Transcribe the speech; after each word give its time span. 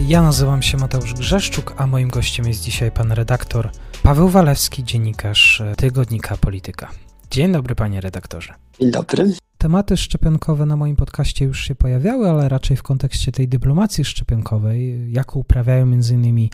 Ja 0.00 0.22
nazywam 0.22 0.62
się 0.62 0.76
Mateusz 0.76 1.14
Grzeszczuk, 1.14 1.74
a 1.76 1.86
moim 1.86 2.08
gościem 2.08 2.46
jest 2.46 2.62
dzisiaj 2.62 2.92
pan 2.92 3.12
redaktor 3.12 3.70
Paweł 4.02 4.28
Walewski, 4.28 4.84
dziennikarz 4.84 5.62
tygodnika 5.76 6.36
Polityka. 6.36 6.90
Dzień 7.30 7.52
dobry, 7.52 7.74
panie 7.74 8.00
redaktorze. 8.00 8.54
Dzień 8.80 8.90
dobry. 8.90 9.32
Tematy 9.58 9.96
szczepionkowe 9.96 10.66
na 10.66 10.76
moim 10.76 10.96
podcaście 10.96 11.44
już 11.44 11.60
się 11.60 11.74
pojawiały, 11.74 12.30
ale 12.30 12.48
raczej 12.48 12.76
w 12.76 12.82
kontekście 12.82 13.32
tej 13.32 13.48
dyplomacji 13.48 14.04
szczepionkowej, 14.04 15.12
jaką 15.12 15.40
uprawiają 15.40 15.82
m.in. 15.82 16.48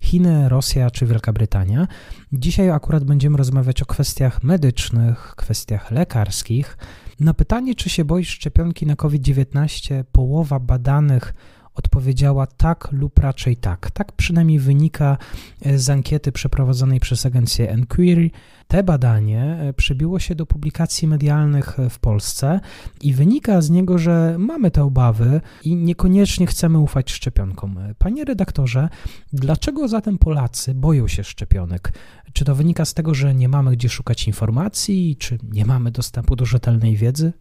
Chiny, 0.00 0.48
Rosja 0.48 0.90
czy 0.90 1.06
Wielka 1.06 1.32
Brytania. 1.32 1.86
Dzisiaj 2.32 2.70
akurat 2.70 3.04
będziemy 3.04 3.38
rozmawiać 3.38 3.82
o 3.82 3.86
kwestiach 3.86 4.42
medycznych, 4.42 5.34
kwestiach 5.36 5.90
lekarskich. 5.90 6.78
Na 7.20 7.34
pytanie, 7.34 7.74
czy 7.74 7.90
się 7.90 8.04
boisz 8.04 8.28
szczepionki 8.28 8.86
na 8.86 8.96
COVID-19, 8.96 10.04
połowa 10.12 10.60
badanych 10.60 11.34
odpowiedziała 11.76 12.46
tak 12.46 12.88
lub 12.92 13.18
raczej 13.18 13.56
tak. 13.56 13.90
Tak 13.90 14.12
przynajmniej 14.12 14.58
wynika 14.58 15.18
e, 15.62 15.78
z 15.78 15.90
ankiety 15.90 16.32
przeprowadzonej 16.32 17.00
przez 17.00 17.26
agencję 17.26 17.70
Enquiry. 17.70 18.30
Te 18.68 18.82
badanie 18.82 19.58
e, 19.60 19.72
przybiło 19.72 20.18
się 20.18 20.34
do 20.34 20.46
publikacji 20.46 21.08
medialnych 21.08 21.80
e, 21.80 21.90
w 21.90 21.98
Polsce 21.98 22.60
i 23.00 23.12
wynika 23.12 23.60
z 23.60 23.70
niego, 23.70 23.98
że 23.98 24.36
mamy 24.38 24.70
te 24.70 24.82
obawy 24.82 25.40
i 25.64 25.76
niekoniecznie 25.76 26.46
chcemy 26.46 26.78
ufać 26.78 27.12
szczepionkom. 27.12 27.78
Panie 27.98 28.24
redaktorze, 28.24 28.88
dlaczego 29.32 29.88
zatem 29.88 30.18
Polacy 30.18 30.74
boją 30.74 31.08
się 31.08 31.24
szczepionek? 31.24 31.92
Czy 32.32 32.44
to 32.44 32.54
wynika 32.54 32.84
z 32.84 32.94
tego, 32.94 33.14
że 33.14 33.34
nie 33.34 33.48
mamy 33.48 33.72
gdzie 33.72 33.88
szukać 33.88 34.26
informacji, 34.26 35.16
czy 35.16 35.38
nie 35.52 35.64
mamy 35.64 35.90
dostępu 35.90 36.36
do 36.36 36.44
rzetelnej 36.44 36.96
wiedzy? 36.96 37.32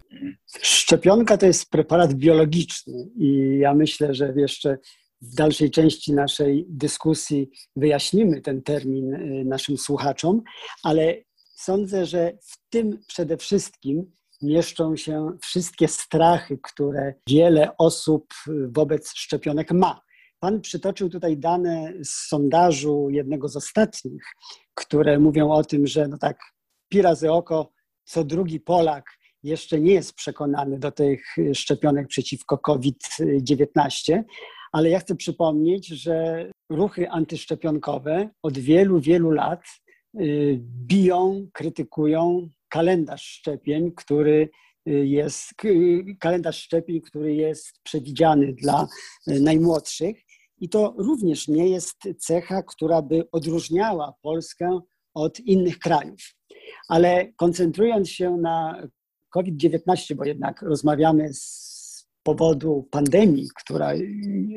Szczepionka 0.62 1.38
to 1.38 1.46
jest 1.46 1.70
preparat 1.70 2.14
biologiczny 2.14 2.94
i 3.18 3.58
ja 3.60 3.74
myślę, 3.74 4.14
że 4.14 4.34
jeszcze 4.36 4.78
w 5.32 5.36
dalszej 5.36 5.72
części 5.72 6.14
naszej 6.14 6.66
dyskusji 6.70 7.50
wyjaśnimy 7.76 8.42
ten 8.42 8.62
termin 8.62 9.14
y, 9.14 9.46
naszym 9.46 9.78
słuchaczom, 9.78 10.42
ale 10.84 11.16
sądzę, 11.56 12.06
że 12.06 12.38
w 12.42 12.70
tym 12.70 13.00
przede 13.08 13.38
wszystkim 13.38 14.12
mieszczą 14.42 14.96
się 14.96 15.38
wszystkie 15.42 15.88
strachy, 15.88 16.60
które 16.64 17.14
wiele 17.30 17.78
osób 17.78 18.34
wobec 18.68 19.12
szczepionek 19.16 19.72
ma. 19.72 20.02
Pan 20.40 20.62
przytoczył 20.62 21.10
tutaj 21.10 21.38
dane 21.38 21.94
z 22.04 22.28
sondażu 22.28 23.08
jednego 23.10 23.50
z 23.50 23.56
ostatnich, 23.56 24.24
które 24.74 25.20
mówią 25.20 25.52
o 25.52 25.64
tym, 25.64 25.88
że 25.88 26.08
no 26.08 26.18
tak, 26.18 26.40
pi 26.90 27.02
oko, 27.30 27.72
co 28.04 28.24
drugi 28.24 28.60
Polak 28.60 29.06
jeszcze 29.44 29.80
nie 29.80 29.94
jest 29.94 30.14
przekonany 30.14 30.80
do 30.80 30.92
tych 30.92 31.26
szczepionek 31.54 32.08
przeciwko 32.08 32.58
COVID-19, 32.58 34.24
ale 34.76 34.90
ja 34.90 35.00
chcę 35.00 35.16
przypomnieć, 35.16 35.88
że 35.88 36.48
ruchy 36.70 37.10
antyszczepionkowe 37.10 38.30
od 38.44 38.58
wielu, 38.58 39.00
wielu 39.00 39.32
lat 39.32 39.62
y, 40.20 40.60
biją, 40.62 41.48
krytykują 41.54 42.50
kalendarz 42.70 43.22
szczepień, 43.24 43.92
który 43.92 44.50
y, 44.88 44.92
jest 44.92 45.54
kalendarz 46.20 46.58
szczepień, 46.58 47.02
który 47.02 47.36
jest 47.36 47.80
przewidziany 47.84 48.54
dla 48.54 48.88
y, 49.28 49.40
najmłodszych. 49.40 50.18
I 50.58 50.70
to 50.70 50.96
również 50.98 51.48
nie 51.48 51.70
jest 51.70 51.98
cecha, 52.20 52.64
która 52.64 53.02
by 53.02 53.32
odróżniała 53.32 54.14
Polskę 54.22 54.80
od 55.14 55.40
innych 55.40 55.80
krajów. 55.80 56.22
Ale 56.90 57.34
koncentrując 57.34 58.10
się 58.10 58.38
na 58.38 58.88
COVID-19, 59.30 60.16
bo 60.16 60.26
jednak 60.26 60.62
rozmawiamy 60.62 61.34
z 61.34 61.75
powodu 62.26 62.88
pandemii, 62.92 63.48
która 63.56 63.94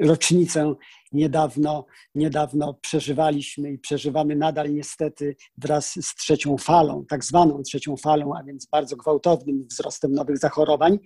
rocznicę 0.02 0.74
niedawno, 1.12 1.86
niedawno 2.14 2.74
przeżywaliśmy 2.74 3.72
i 3.72 3.78
przeżywamy 3.78 4.36
nadal 4.36 4.74
niestety 4.74 5.36
wraz 5.58 5.92
z 5.92 6.14
trzecią 6.14 6.58
falą, 6.58 7.04
tak 7.08 7.24
zwaną 7.24 7.62
trzecią 7.62 7.96
falą, 7.96 8.32
a 8.38 8.44
więc 8.44 8.66
bardzo 8.66 8.96
gwałtownym 8.96 9.66
wzrostem 9.70 10.12
nowych 10.12 10.38
zachorowań. 10.38 10.98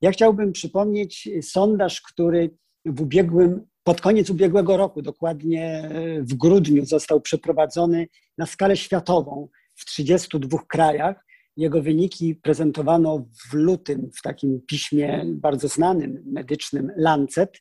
Ja 0.00 0.10
chciałbym 0.10 0.52
przypomnieć 0.52 1.28
sondaż, 1.42 2.00
który 2.00 2.56
w 2.84 3.00
ubiegłym, 3.00 3.66
pod 3.84 4.00
koniec 4.00 4.30
ubiegłego 4.30 4.76
roku, 4.76 5.02
dokładnie 5.02 5.90
w 6.20 6.34
grudniu, 6.34 6.86
został 6.86 7.20
przeprowadzony 7.20 8.06
na 8.38 8.46
skalę 8.46 8.76
światową 8.76 9.48
w 9.74 9.84
32 9.84 10.58
krajach 10.68 11.24
jego 11.56 11.82
wyniki 11.82 12.34
prezentowano 12.34 13.26
w 13.50 13.54
lutym 13.54 14.10
w 14.18 14.22
takim 14.22 14.60
piśmie 14.66 15.24
bardzo 15.26 15.68
znanym, 15.68 16.22
medycznym 16.26 16.92
Lancet. 16.96 17.60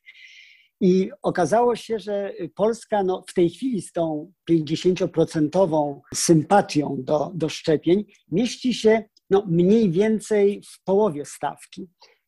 I 0.81 1.11
okazało 1.21 1.75
się, 1.75 1.99
że 1.99 2.33
Polska 2.55 3.03
no, 3.03 3.23
w 3.27 3.33
tej 3.33 3.49
chwili 3.49 3.81
z 3.81 3.91
tą 3.91 4.31
50% 4.49 5.99
sympatią 6.13 6.95
do, 6.99 7.31
do 7.35 7.49
szczepień 7.49 8.05
mieści 8.31 8.73
się 8.73 9.03
no, 9.29 9.45
mniej 9.47 9.91
więcej 9.91 10.61
w 10.61 10.83
połowie 10.83 11.25
stawki, 11.25 11.87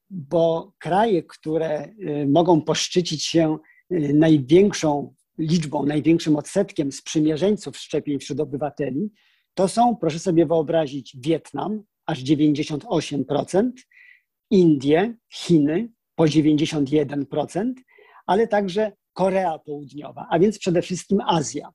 bo 0.10 0.74
kraje, 0.80 1.24
które 1.24 1.86
y, 1.86 2.28
mogą 2.28 2.62
poszczycić 2.62 3.24
się 3.24 3.58
y, 3.94 4.14
największą 4.14 5.14
liczbą, 5.38 5.86
największym 5.86 6.36
odsetkiem 6.36 6.92
sprzymierzeńców 6.92 7.78
szczepień 7.78 8.20
wśród 8.20 8.40
obywateli, 8.40 9.10
to 9.56 9.68
są, 9.68 9.96
proszę 9.96 10.20
sobie 10.20 10.46
wyobrazić, 10.46 11.18
Wietnam, 11.20 11.84
aż 12.06 12.24
98%, 12.24 13.72
Indie, 14.52 15.16
Chiny 15.34 15.90
po 16.16 16.24
91%, 16.24 17.74
ale 18.26 18.48
także 18.48 18.92
Korea 19.14 19.60
Południowa, 19.60 20.28
a 20.30 20.40
więc 20.40 20.60
przede 20.60 20.82
wszystkim 20.82 21.22
Azja. 21.22 21.70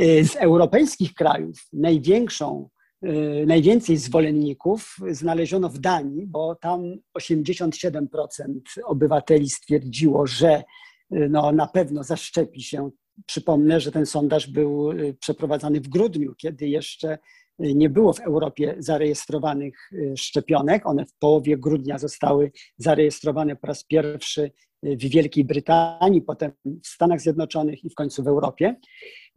Y, 0.00 0.24
z 0.24 0.36
europejskich 0.36 1.14
krajów 1.14 1.56
największą, 1.72 2.68
y, 3.06 3.44
najwięcej 3.46 3.96
zwolenników 3.96 4.96
znaleziono 5.10 5.68
w 5.68 5.78
Danii, 5.78 6.26
bo 6.26 6.54
tam 6.54 6.94
87% 7.18 8.80
obywateli 8.84 9.50
stwierdziło, 9.50 10.26
że 10.26 10.64
y, 11.12 11.28
no, 11.30 11.52
na 11.52 11.66
pewno 11.66 12.02
zaszczepi 12.02 12.62
się 12.62 12.90
Przypomnę, 13.26 13.80
że 13.80 13.92
ten 13.92 14.06
sondaż 14.06 14.46
był 14.46 14.90
y, 14.90 15.14
przeprowadzany 15.20 15.80
w 15.80 15.88
grudniu, 15.88 16.34
kiedy 16.34 16.68
jeszcze 16.68 17.18
y, 17.64 17.74
nie 17.74 17.90
było 17.90 18.12
w 18.12 18.20
Europie 18.20 18.74
zarejestrowanych 18.78 19.92
y, 19.92 20.14
szczepionek. 20.16 20.86
One 20.86 21.06
w 21.06 21.14
połowie 21.18 21.58
grudnia 21.58 21.98
zostały 21.98 22.52
zarejestrowane 22.78 23.56
po 23.56 23.66
raz 23.66 23.84
pierwszy 23.84 24.50
w 24.82 25.08
Wielkiej 25.08 25.44
Brytanii, 25.44 26.22
potem 26.22 26.52
w 26.64 26.86
Stanach 26.86 27.20
Zjednoczonych 27.20 27.84
i 27.84 27.90
w 27.90 27.94
końcu 27.94 28.22
w 28.22 28.28
Europie. 28.28 28.76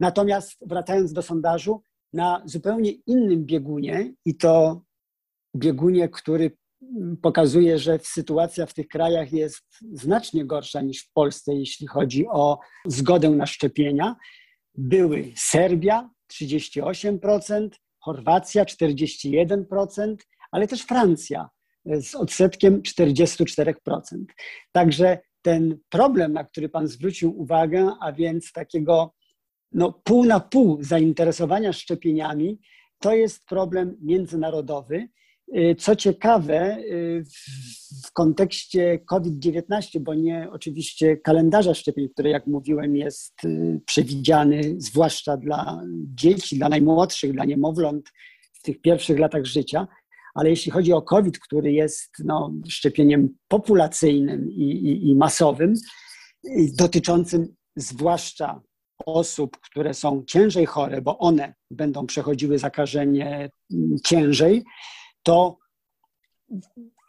Natomiast 0.00 0.56
wracając 0.66 1.12
do 1.12 1.22
sondażu, 1.22 1.82
na 2.12 2.42
zupełnie 2.44 2.90
innym 2.90 3.44
biegunie 3.44 4.14
i 4.24 4.36
to 4.36 4.82
biegunie, 5.56 6.08
który 6.08 6.56
pokazuje, 7.22 7.78
że 7.78 7.98
sytuacja 8.02 8.66
w 8.66 8.74
tych 8.74 8.88
krajach 8.88 9.32
jest 9.32 9.64
znacznie 9.92 10.44
gorsza 10.44 10.80
niż 10.80 11.02
w 11.02 11.12
Polsce, 11.12 11.54
jeśli 11.54 11.86
chodzi 11.86 12.26
o 12.26 12.58
zgodę 12.86 13.30
na 13.30 13.46
szczepienia. 13.46 14.16
Były 14.74 15.32
Serbia 15.36 16.10
38%, 16.32 17.68
Chorwacja 17.98 18.64
41%, 18.64 20.16
ale 20.52 20.68
też 20.68 20.82
Francja 20.82 21.48
z 21.84 22.14
odsetkiem 22.14 22.82
44%. 22.82 23.74
Także 24.72 25.18
ten 25.42 25.78
problem, 25.88 26.32
na 26.32 26.44
który 26.44 26.68
Pan 26.68 26.88
zwrócił 26.88 27.40
uwagę, 27.40 27.92
a 28.00 28.12
więc 28.12 28.52
takiego 28.52 29.14
no, 29.72 29.92
pół 30.04 30.24
na 30.24 30.40
pół 30.40 30.82
zainteresowania 30.82 31.72
szczepieniami, 31.72 32.60
to 32.98 33.14
jest 33.14 33.46
problem 33.46 33.96
międzynarodowy. 34.00 35.08
Y, 35.56 35.74
co 35.78 35.96
ciekawe, 35.96 36.78
y, 36.78 37.24
w 38.06 38.12
kontekście 38.12 38.98
COVID-19, 38.98 40.00
bo 40.00 40.14
nie 40.14 40.48
oczywiście 40.52 41.16
kalendarza 41.16 41.74
szczepień, 41.74 42.08
który, 42.08 42.30
jak 42.30 42.46
mówiłem, 42.46 42.96
jest 42.96 43.44
y, 43.44 43.80
przewidziany 43.86 44.74
zwłaszcza 44.78 45.36
dla 45.36 45.82
dzieci, 46.14 46.56
dla 46.56 46.68
najmłodszych, 46.68 47.32
dla 47.32 47.44
niemowląt 47.44 48.10
w 48.52 48.62
tych 48.62 48.80
pierwszych 48.80 49.18
latach 49.18 49.44
życia, 49.44 49.88
ale 50.34 50.50
jeśli 50.50 50.72
chodzi 50.72 50.92
o 50.92 51.02
COVID, 51.02 51.38
który 51.38 51.72
jest 51.72 52.10
no, 52.24 52.52
szczepieniem 52.68 53.28
populacyjnym 53.48 54.50
i, 54.50 54.62
i, 54.62 55.08
i 55.08 55.16
masowym, 55.16 55.74
dotyczącym 56.78 57.54
zwłaszcza 57.76 58.60
osób, 59.06 59.56
które 59.60 59.94
są 59.94 60.24
ciężej 60.26 60.66
chore, 60.66 61.02
bo 61.02 61.18
one 61.18 61.54
będą 61.70 62.06
przechodziły 62.06 62.58
zakażenie 62.58 63.50
mm, 63.72 63.96
ciężej, 64.04 64.64
to 65.22 65.58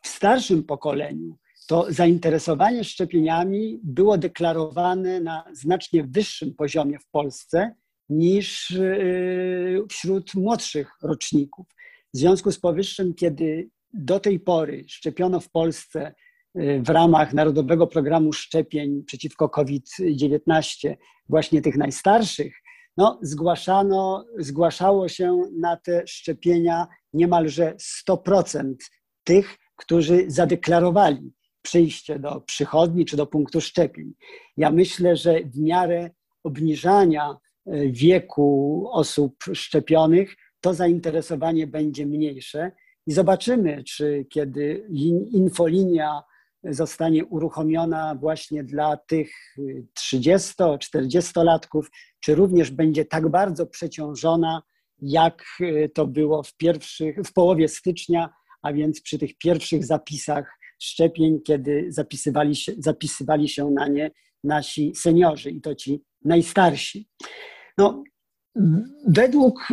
w 0.03 0.07
starszym 0.07 0.63
pokoleniu 0.63 1.37
to 1.67 1.85
zainteresowanie 1.89 2.83
szczepieniami 2.83 3.79
było 3.83 4.17
deklarowane 4.17 5.19
na 5.19 5.43
znacznie 5.53 6.03
wyższym 6.03 6.55
poziomie 6.55 6.99
w 6.99 7.07
Polsce 7.07 7.75
niż 8.09 8.71
y, 8.71 9.83
wśród 9.89 10.35
młodszych 10.35 10.91
roczników. 11.03 11.65
W 12.13 12.17
związku 12.17 12.51
z 12.51 12.59
powyższym, 12.59 13.13
kiedy 13.13 13.69
do 13.93 14.19
tej 14.19 14.39
pory 14.39 14.83
szczepiono 14.87 15.39
w 15.39 15.49
Polsce 15.49 16.13
y, 16.59 16.81
w 16.85 16.89
ramach 16.89 17.33
Narodowego 17.33 17.87
Programu 17.87 18.33
Szczepień 18.33 19.03
przeciwko 19.03 19.49
COVID-19 19.49 20.95
właśnie 21.29 21.61
tych 21.61 21.77
najstarszych, 21.77 22.53
no, 22.97 23.19
zgłaszano, 23.21 24.25
zgłaszało 24.37 25.07
się 25.09 25.41
na 25.59 25.77
te 25.77 26.07
szczepienia 26.07 26.87
niemalże 27.13 27.75
100% 28.09 28.73
tych, 29.23 29.57
którzy 29.75 30.25
zadeklarowali 30.27 31.33
przyjście 31.61 32.19
do 32.19 32.41
przychodni 32.41 33.05
czy 33.05 33.17
do 33.17 33.25
punktu 33.25 33.61
szczepień. 33.61 34.13
Ja 34.57 34.71
myślę, 34.71 35.15
że 35.15 35.39
w 35.39 35.59
miarę 35.59 36.09
obniżania 36.43 37.37
e, 37.65 37.87
wieku 37.87 38.87
osób 38.91 39.35
szczepionych 39.53 40.35
to 40.61 40.73
zainteresowanie 40.73 41.67
będzie 41.67 42.05
mniejsze 42.05 42.71
i 43.07 43.11
zobaczymy, 43.11 43.83
czy 43.83 44.25
kiedy 44.29 44.87
infolinia 45.31 46.23
zostanie 46.63 47.25
uruchomiona 47.25 48.15
właśnie 48.15 48.63
dla 48.63 48.97
tych 48.97 49.31
30-40-latków, 49.99 51.83
czy 52.19 52.35
również 52.35 52.71
będzie 52.71 53.05
tak 53.05 53.29
bardzo 53.29 53.67
przeciążona, 53.67 54.61
jak 55.01 55.43
e, 55.61 55.89
to 55.89 56.07
było 56.07 56.43
w, 56.43 56.57
pierwszych, 56.57 57.17
w 57.25 57.33
połowie 57.33 57.67
stycznia, 57.67 58.29
a 58.61 58.73
więc 58.73 59.01
przy 59.01 59.19
tych 59.19 59.37
pierwszych 59.37 59.85
zapisach 59.85 60.57
szczepień, 60.81 61.41
kiedy 61.41 61.85
zapisywali 61.89 62.55
się, 62.55 62.71
zapisywali 62.77 63.49
się 63.49 63.71
na 63.71 63.87
nie 63.87 64.11
nasi 64.43 64.95
seniorzy 64.95 65.49
i 65.51 65.61
to 65.61 65.75
ci 65.75 66.03
najstarsi. 66.25 67.09
No, 67.77 68.03
według 69.07 69.67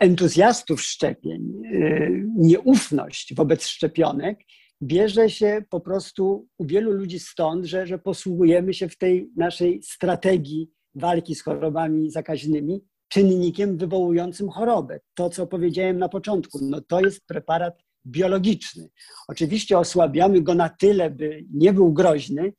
entuzjastów 0.00 0.82
szczepień 0.82 1.52
y, 1.64 2.24
nieufność 2.36 3.34
wobec 3.34 3.66
szczepionek 3.66 4.38
bierze 4.82 5.30
się 5.30 5.62
po 5.70 5.80
prostu 5.80 6.48
u 6.58 6.66
wielu 6.66 6.92
ludzi 6.92 7.18
stąd, 7.18 7.64
że, 7.64 7.86
że 7.86 7.98
posługujemy 7.98 8.74
się 8.74 8.88
w 8.88 8.98
tej 8.98 9.30
naszej 9.36 9.82
strategii 9.82 10.70
walki 10.94 11.34
z 11.34 11.42
chorobami 11.42 12.10
zakaźnymi 12.10 12.84
czynnikiem 13.08 13.76
wywołującym 13.76 14.48
chorobę. 14.48 15.00
To, 15.14 15.30
co 15.30 15.46
powiedziałem 15.46 15.98
na 15.98 16.08
początku, 16.08 16.58
no 16.62 16.80
to 16.80 17.00
jest 17.00 17.26
preparat 17.26 17.82
biologiczny. 18.06 18.88
Oczywiście 19.28 19.78
osłabiamy 19.78 20.42
go 20.42 20.54
na 20.54 20.68
tyle, 20.68 21.10
by 21.10 21.44
nie 21.52 21.72
był 21.72 21.92
groźny, 21.92 22.52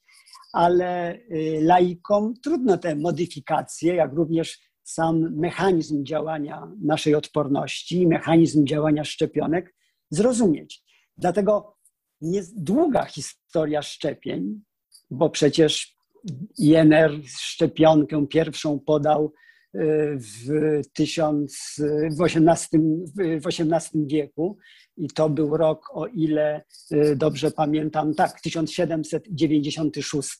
ale 0.53 1.15
y, 1.15 1.59
laikom 1.61 2.33
trudno 2.43 2.77
te 2.77 2.95
modyfikacje, 2.95 3.95
jak 3.95 4.13
również 4.13 4.59
sam 4.83 5.35
mechanizm 5.35 6.05
działania 6.05 6.71
naszej 6.81 7.15
odporności, 7.15 8.07
mechanizm 8.07 8.65
działania 8.65 9.03
szczepionek 9.03 9.75
zrozumieć. 10.09 10.83
Dlatego 11.17 11.76
jest 12.21 12.63
długa 12.63 13.05
historia 13.05 13.81
szczepień, 13.81 14.61
bo 15.11 15.29
przecież 15.29 15.97
INR 16.57 17.11
szczepionkę 17.27 18.27
pierwszą 18.27 18.79
podał 18.79 19.33
w, 19.73 20.81
tysiąc, 20.93 21.75
w, 22.17 22.21
XVIII, 22.21 22.81
w 23.41 23.47
XVIII 23.47 24.07
wieku 24.07 24.57
i 24.97 25.07
to 25.07 25.29
był 25.29 25.57
rok, 25.57 25.89
o 25.93 26.07
ile 26.07 26.63
y, 26.91 27.15
dobrze 27.15 27.51
pamiętam, 27.51 28.13
tak, 28.13 28.41
1796. 28.41 30.39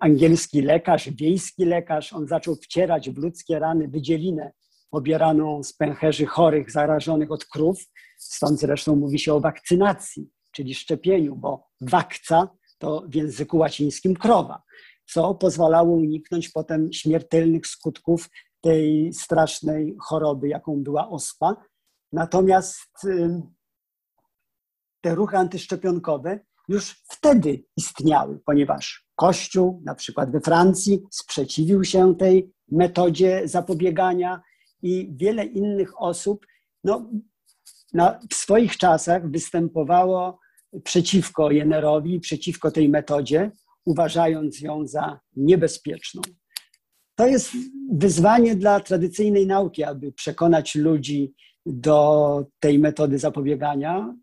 Angielski 0.00 0.62
lekarz, 0.62 1.10
wiejski 1.10 1.64
lekarz, 1.64 2.12
on 2.12 2.26
zaczął 2.28 2.56
wcierać 2.56 3.10
w 3.10 3.18
ludzkie 3.18 3.58
rany 3.58 3.88
wydzielinę 3.88 4.52
pobieraną 4.90 5.62
z 5.62 5.72
pęcherzy 5.72 6.26
chorych, 6.26 6.70
zarażonych 6.70 7.30
od 7.30 7.44
krów. 7.44 7.84
Stąd 8.18 8.60
zresztą 8.60 8.96
mówi 8.96 9.18
się 9.18 9.34
o 9.34 9.40
wakcynacji, 9.40 10.30
czyli 10.52 10.74
szczepieniu, 10.74 11.36
bo 11.36 11.68
wakca 11.80 12.48
to 12.78 13.04
w 13.08 13.14
języku 13.14 13.58
łacińskim 13.58 14.14
krowa 14.14 14.62
co 15.12 15.34
pozwalało 15.34 15.94
uniknąć 15.94 16.48
potem 16.48 16.92
śmiertelnych 16.92 17.66
skutków 17.66 18.30
tej 18.60 19.12
strasznej 19.12 19.96
choroby, 20.00 20.48
jaką 20.48 20.82
była 20.82 21.08
ospa. 21.08 21.56
Natomiast 22.12 23.06
te 25.00 25.14
ruchy 25.14 25.36
antyszczepionkowe 25.36 26.40
już 26.68 27.02
wtedy 27.08 27.64
istniały, 27.76 28.40
ponieważ 28.46 29.06
Kościół, 29.14 29.82
na 29.84 29.94
przykład 29.94 30.32
we 30.32 30.40
Francji, 30.40 31.02
sprzeciwił 31.10 31.84
się 31.84 32.16
tej 32.16 32.52
metodzie 32.72 33.42
zapobiegania 33.44 34.42
i 34.82 35.10
wiele 35.16 35.44
innych 35.44 36.00
osób 36.02 36.46
no, 36.84 37.10
na, 37.94 38.18
w 38.30 38.34
swoich 38.34 38.76
czasach 38.76 39.30
występowało 39.30 40.38
przeciwko 40.84 41.50
Jennerowi, 41.50 42.20
przeciwko 42.20 42.70
tej 42.70 42.88
metodzie, 42.88 43.50
uważając 43.84 44.60
ją 44.60 44.86
za 44.86 45.20
niebezpieczną. 45.36 46.22
To 47.14 47.26
jest 47.26 47.52
wyzwanie 47.92 48.56
dla 48.56 48.80
tradycyjnej 48.80 49.46
nauki, 49.46 49.84
aby 49.84 50.12
przekonać 50.12 50.74
ludzi 50.74 51.34
do 51.66 52.44
tej 52.60 52.78
metody 52.78 53.18
zapobiegania, 53.18 54.14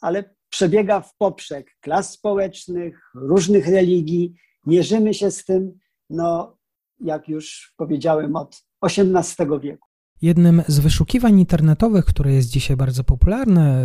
ale 0.00 0.34
przebiega 0.48 1.00
w 1.00 1.16
poprzek 1.16 1.76
klas 1.80 2.12
społecznych, 2.12 3.10
różnych 3.14 3.68
religii. 3.68 4.34
Mierzymy 4.66 5.14
się 5.14 5.30
z 5.30 5.44
tym, 5.44 5.78
no, 6.10 6.56
jak 7.00 7.28
już 7.28 7.74
powiedziałem, 7.76 8.36
od 8.36 8.62
XVIII 8.82 9.60
wieku. 9.60 9.88
Jednym 10.22 10.62
z 10.68 10.78
wyszukiwań 10.78 11.38
internetowych, 11.38 12.04
które 12.04 12.32
jest 12.32 12.48
dzisiaj 12.48 12.76
bardzo 12.76 13.04
popularne, 13.04 13.84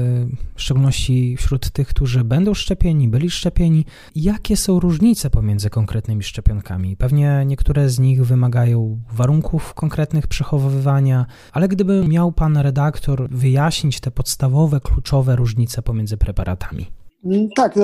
w 0.55 0.61
szczególności 0.61 1.37
wśród 1.37 1.71
tych, 1.71 1.87
którzy 1.87 2.23
będą 2.23 2.53
szczepieni, 2.53 3.07
byli 3.07 3.29
szczepieni, 3.29 3.85
jakie 4.15 4.57
są 4.57 4.79
różnice 4.79 5.29
pomiędzy 5.29 5.69
konkretnymi 5.69 6.23
szczepionkami? 6.23 6.97
Pewnie 6.97 7.43
niektóre 7.45 7.89
z 7.89 7.99
nich 7.99 8.25
wymagają 8.25 8.99
warunków 9.13 9.73
konkretnych 9.73 10.27
przechowywania, 10.27 11.25
ale 11.51 11.67
gdyby 11.67 12.07
miał 12.07 12.31
pan 12.31 12.57
redaktor 12.57 13.29
wyjaśnić 13.29 13.99
te 13.99 14.11
podstawowe, 14.11 14.79
kluczowe 14.81 15.35
różnice 15.35 15.81
pomiędzy 15.81 16.17
preparatami? 16.17 16.85
Mm, 17.25 17.49
tak, 17.55 17.75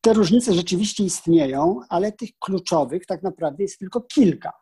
te 0.00 0.12
różnice 0.12 0.54
rzeczywiście 0.54 1.04
istnieją, 1.04 1.80
ale 1.88 2.12
tych 2.12 2.30
kluczowych 2.38 3.06
tak 3.06 3.22
naprawdę 3.22 3.62
jest 3.62 3.78
tylko 3.78 4.00
kilka 4.00 4.52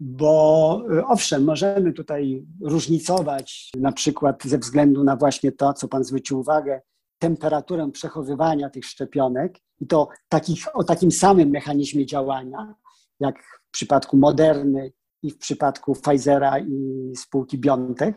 bo 0.00 0.82
y, 0.92 1.04
owszem, 1.06 1.44
możemy 1.44 1.92
tutaj 1.92 2.46
różnicować, 2.60 3.70
na 3.76 3.92
przykład 3.92 4.42
ze 4.44 4.58
względu 4.58 5.04
na 5.04 5.16
właśnie 5.16 5.52
to, 5.52 5.72
co 5.72 5.88
Pan 5.88 6.04
zwrócił 6.04 6.40
uwagę, 6.40 6.80
temperaturę 7.18 7.90
przechowywania 7.92 8.70
tych 8.70 8.84
szczepionek 8.84 9.58
i 9.80 9.86
to 9.86 10.08
takich, 10.28 10.76
o 10.76 10.84
takim 10.84 11.12
samym 11.12 11.50
mechanizmie 11.50 12.06
działania, 12.06 12.74
jak 13.20 13.38
w 13.68 13.70
przypadku 13.70 14.16
Moderny 14.16 14.92
i 15.22 15.30
w 15.30 15.38
przypadku 15.38 15.94
Pfizera 15.94 16.58
i 16.58 17.12
spółki 17.16 17.58
BioNTech, 17.58 18.14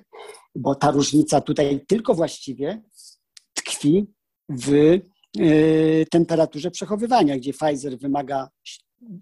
bo 0.55 0.75
ta 0.75 0.91
różnica 0.91 1.41
tutaj 1.41 1.85
tylko 1.87 2.13
właściwie 2.13 2.83
tkwi 3.53 4.13
w 4.49 4.69
y, 5.39 6.05
temperaturze 6.11 6.71
przechowywania, 6.71 7.37
gdzie 7.37 7.53
Pfizer 7.53 7.97
wymaga 7.97 8.49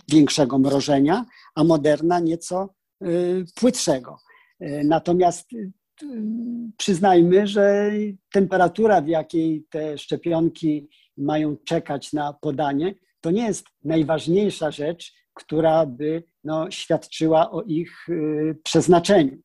większego 0.08 0.60
mrożenia, 0.60 1.26
a 1.56 1.64
Moderna 1.64 2.20
nieco 2.20 2.76
y, 3.04 3.46
płytszego. 3.56 4.18
Y, 4.62 4.82
natomiast 4.86 5.54
y, 5.54 5.72
przyznajmy, 6.78 7.48
że 7.48 7.92
temperatura, 8.32 9.02
w 9.02 9.08
jakiej 9.08 9.66
te 9.70 9.98
szczepionki 9.98 10.90
mają 11.18 11.58
czekać 11.58 12.14
na 12.14 12.34
podanie, 12.34 12.96
to 13.22 13.32
nie 13.32 13.46
jest 13.46 13.66
najważniejsza 13.84 14.72
rzecz, 14.72 15.14
która 15.34 15.86
by 15.86 16.24
no, 16.44 16.72
świadczyła 16.72 17.52
o 17.52 17.62
ich 17.62 18.08
przeznaczeniu. 18.64 19.38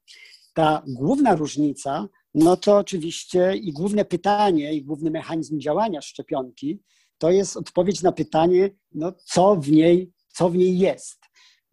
Ta 0.55 0.83
główna 0.87 1.35
różnica, 1.35 2.09
no 2.35 2.57
to 2.57 2.77
oczywiście 2.77 3.57
i 3.57 3.73
główne 3.73 4.05
pytanie, 4.05 4.75
i 4.75 4.85
główny 4.85 5.11
mechanizm 5.11 5.61
działania 5.61 6.01
szczepionki, 6.01 6.83
to 7.19 7.31
jest 7.31 7.57
odpowiedź 7.57 8.03
na 8.03 8.13
pytanie, 8.13 8.71
no, 8.93 9.13
co 9.25 9.57
w 9.57 9.71
niej 9.71 10.13
co 10.33 10.51
w 10.51 10.57
niej 10.57 10.79
jest. 10.79 11.21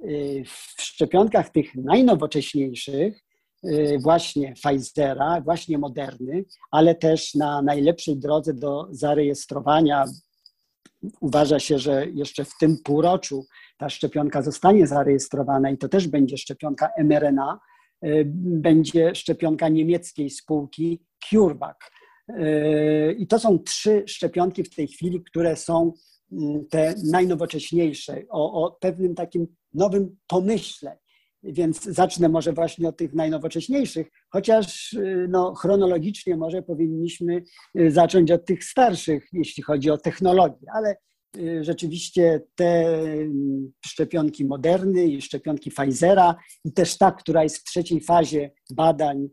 Y, 0.03 0.43
w 0.45 0.81
szczepionkach 0.81 1.49
tych 1.49 1.75
najnowocześniejszych, 1.75 3.19
y, 3.65 3.97
właśnie 4.03 4.53
Pfizera, 4.53 5.41
właśnie 5.41 5.77
Moderny, 5.77 6.45
ale 6.71 6.95
też 6.95 7.35
na 7.35 7.61
najlepszej 7.61 8.17
drodze 8.17 8.53
do 8.53 8.87
zarejestrowania 8.91 10.05
uważa 11.21 11.59
się, 11.59 11.79
że 11.79 12.05
jeszcze 12.13 12.45
w 12.45 12.57
tym 12.59 12.77
półroczu 12.83 13.45
ta 13.77 13.89
szczepionka 13.89 14.41
zostanie 14.41 14.87
zarejestrowana 14.87 15.69
i 15.69 15.77
to 15.77 15.89
też 15.89 16.07
będzie 16.07 16.37
szczepionka 16.37 16.89
mRNA, 16.97 17.59
będzie 18.35 19.15
szczepionka 19.15 19.69
niemieckiej 19.69 20.29
spółki 20.29 21.01
CureVac. 21.29 21.77
I 23.17 23.27
to 23.27 23.39
są 23.39 23.59
trzy 23.59 24.03
szczepionki 24.07 24.63
w 24.63 24.75
tej 24.75 24.87
chwili, 24.87 25.23
które 25.23 25.55
są 25.55 25.93
te 26.69 26.95
najnowocześniejsze, 27.11 28.21
o, 28.29 28.65
o 28.65 28.71
pewnym 28.71 29.15
takim 29.15 29.47
nowym 29.73 30.17
pomyśle. 30.27 30.97
Więc 31.43 31.83
zacznę 31.83 32.29
może 32.29 32.53
właśnie 32.53 32.89
od 32.89 32.97
tych 32.97 33.13
najnowocześniejszych, 33.13 34.07
chociaż 34.29 34.93
y, 34.93 35.27
no, 35.29 35.55
chronologicznie 35.55 36.37
może 36.37 36.61
powinniśmy 36.61 37.43
y, 37.79 37.91
zacząć 37.91 38.31
od 38.31 38.45
tych 38.45 38.63
starszych, 38.63 39.27
jeśli 39.33 39.63
chodzi 39.63 39.89
o 39.89 39.97
technologię, 39.97 40.67
ale 40.73 40.95
y, 41.37 41.63
rzeczywiście 41.63 42.41
te 42.55 42.87
mm, 43.01 43.71
szczepionki 43.85 44.45
Moderny 44.45 45.05
i 45.05 45.21
szczepionki 45.21 45.71
Pfizera 45.71 46.35
i 46.65 46.73
też 46.73 46.97
ta, 46.97 47.11
która 47.11 47.43
jest 47.43 47.57
w 47.57 47.63
trzeciej 47.63 48.01
fazie 48.01 48.51
badań, 48.71 49.27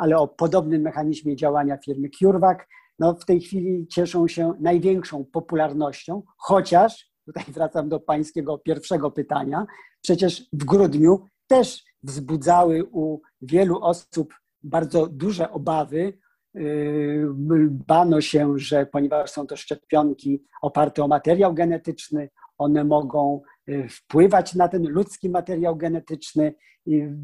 ale 0.00 0.18
o 0.18 0.28
podobnym 0.28 0.82
mechanizmie 0.82 1.36
działania 1.36 1.78
firmy 1.84 2.08
CureVac, 2.18 2.58
no 2.98 3.14
w 3.14 3.24
tej 3.24 3.40
chwili 3.40 3.86
cieszą 3.86 4.28
się 4.28 4.52
największą 4.60 5.24
popularnością, 5.24 6.22
chociaż, 6.36 7.10
tutaj 7.26 7.44
wracam 7.48 7.88
do 7.88 8.00
pańskiego 8.00 8.58
pierwszego 8.58 9.10
pytania, 9.10 9.66
przecież 10.02 10.48
w 10.52 10.64
grudniu 10.64 11.26
też 11.46 11.84
wzbudzały 12.02 12.84
u 12.84 13.20
wielu 13.42 13.78
osób 13.82 14.34
bardzo 14.62 15.06
duże 15.06 15.50
obawy. 15.50 16.18
Yy, 16.54 17.28
bano 17.70 18.20
się, 18.20 18.58
że 18.58 18.86
ponieważ 18.86 19.30
są 19.30 19.46
to 19.46 19.56
szczepionki 19.56 20.44
oparte 20.62 21.04
o 21.04 21.08
materiał 21.08 21.54
genetyczny, 21.54 22.30
one 22.58 22.84
mogą 22.84 23.42
yy, 23.66 23.88
wpływać 23.88 24.54
na 24.54 24.68
ten 24.68 24.88
ludzki 24.88 25.30
materiał 25.30 25.76
genetyczny. 25.76 26.54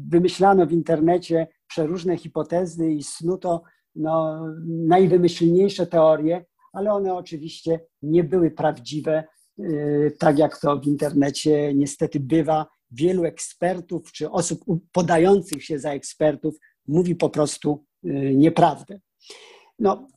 Wymyślano 0.09 0.65
w 0.65 0.71
internecie 0.71 1.47
przeróżne 1.67 2.17
hipotezy 2.17 2.91
i 2.91 3.03
snuto 3.03 3.63
no, 3.95 4.45
najwymyślniejsze 4.67 5.87
teorie, 5.87 6.45
ale 6.73 6.93
one 6.93 7.13
oczywiście 7.13 7.79
nie 8.01 8.23
były 8.23 8.51
prawdziwe, 8.51 9.23
yy, 9.57 10.15
tak 10.19 10.37
jak 10.37 10.59
to 10.59 10.79
w 10.79 10.85
internecie 10.87 11.73
niestety 11.75 12.19
bywa 12.19 12.65
wielu 12.91 13.25
ekspertów 13.25 14.11
czy 14.11 14.31
osób 14.31 14.59
podających 14.91 15.63
się 15.63 15.79
za 15.79 15.91
ekspertów 15.91 16.55
mówi 16.87 17.15
po 17.15 17.29
prostu 17.29 17.85
y, 18.05 18.33
nieprawdę. 18.35 18.99
No, 19.79 20.07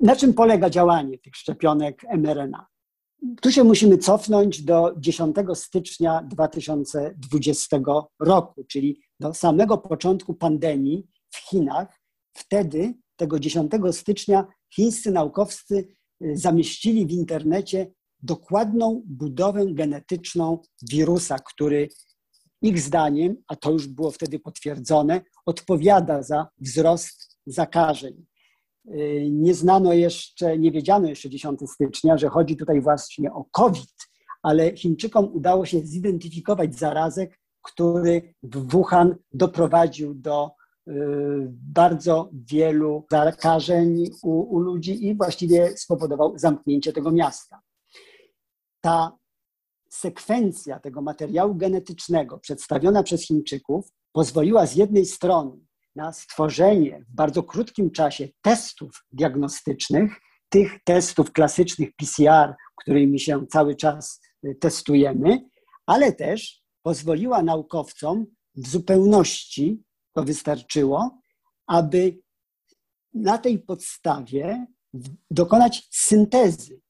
na 0.00 0.16
czym 0.16 0.34
polega 0.34 0.70
działanie 0.70 1.18
tych 1.18 1.36
szczepionek 1.36 2.02
mRNA? 2.16 2.66
Tu 3.42 3.52
się 3.52 3.64
musimy 3.64 3.98
cofnąć 3.98 4.62
do 4.62 4.94
10 4.98 5.36
stycznia 5.54 6.22
2020 6.22 7.80
roku, 8.20 8.64
czyli 8.64 9.00
do 9.20 9.34
samego 9.34 9.78
początku 9.78 10.34
pandemii 10.34 11.06
w 11.30 11.36
Chinach. 11.36 12.00
Wtedy, 12.32 12.94
tego 13.16 13.40
10 13.40 13.72
stycznia, 13.90 14.46
chińscy 14.74 15.10
naukowcy 15.10 15.88
y, 16.24 16.36
zamieścili 16.36 17.06
w 17.06 17.10
internecie 17.10 17.92
dokładną 18.22 19.02
budowę 19.06 19.66
genetyczną 19.66 20.58
wirusa, 20.90 21.38
który 21.38 21.88
ich 22.62 22.80
zdaniem, 22.80 23.36
a 23.48 23.56
to 23.56 23.70
już 23.72 23.86
było 23.86 24.10
wtedy 24.10 24.38
potwierdzone, 24.38 25.20
odpowiada 25.46 26.22
za 26.22 26.48
wzrost 26.58 27.38
zakażeń. 27.46 28.26
Y, 28.90 29.28
nie 29.30 29.54
znano 29.54 29.92
jeszcze, 29.92 30.58
nie 30.58 30.72
wiedziano 30.72 31.08
jeszcze 31.08 31.30
10 31.30 31.60
stycznia, 31.74 32.18
że 32.18 32.28
chodzi 32.28 32.56
tutaj 32.56 32.80
właśnie 32.80 33.32
o 33.32 33.44
COVID, 33.44 33.94
ale 34.42 34.76
Chińczykom 34.76 35.30
udało 35.34 35.66
się 35.66 35.80
zidentyfikować 35.80 36.74
zarazek, 36.74 37.38
który 37.62 38.34
w 38.42 38.70
Wuhan 38.70 39.16
doprowadził 39.32 40.14
do 40.14 40.50
bardzo 41.50 42.30
wielu 42.32 43.06
zakażeń 43.10 44.04
u, 44.22 44.54
u 44.54 44.58
ludzi 44.58 45.06
i 45.06 45.16
właściwie 45.16 45.76
spowodował 45.76 46.38
zamknięcie 46.38 46.92
tego 46.92 47.10
miasta. 47.10 47.60
Ta 48.80 49.18
sekwencja 49.90 50.80
tego 50.80 51.02
materiału 51.02 51.54
genetycznego 51.54 52.38
przedstawiona 52.38 53.02
przez 53.02 53.26
Chińczyków 53.26 53.92
pozwoliła 54.12 54.66
z 54.66 54.76
jednej 54.76 55.06
strony 55.06 55.66
na 55.96 56.12
stworzenie 56.12 57.04
w 57.08 57.14
bardzo 57.14 57.42
krótkim 57.42 57.90
czasie 57.90 58.28
testów 58.42 59.04
diagnostycznych, 59.12 60.12
tych 60.48 60.84
testów 60.84 61.32
klasycznych 61.32 61.90
PCR, 61.96 62.54
którymi 62.82 63.20
się 63.20 63.46
cały 63.46 63.74
czas 63.74 64.20
y, 64.44 64.54
testujemy, 64.54 65.40
ale 65.86 66.12
też 66.12 66.62
pozwoliła 66.82 67.42
naukowcom 67.42 68.26
w 68.54 68.68
zupełności, 68.68 69.82
to 70.16 70.24
wystarczyło, 70.24 71.18
aby 71.66 72.18
na 73.14 73.38
tej 73.38 73.58
podstawie 73.58 74.66
dokonać 75.30 75.88
syntezy 75.90 76.80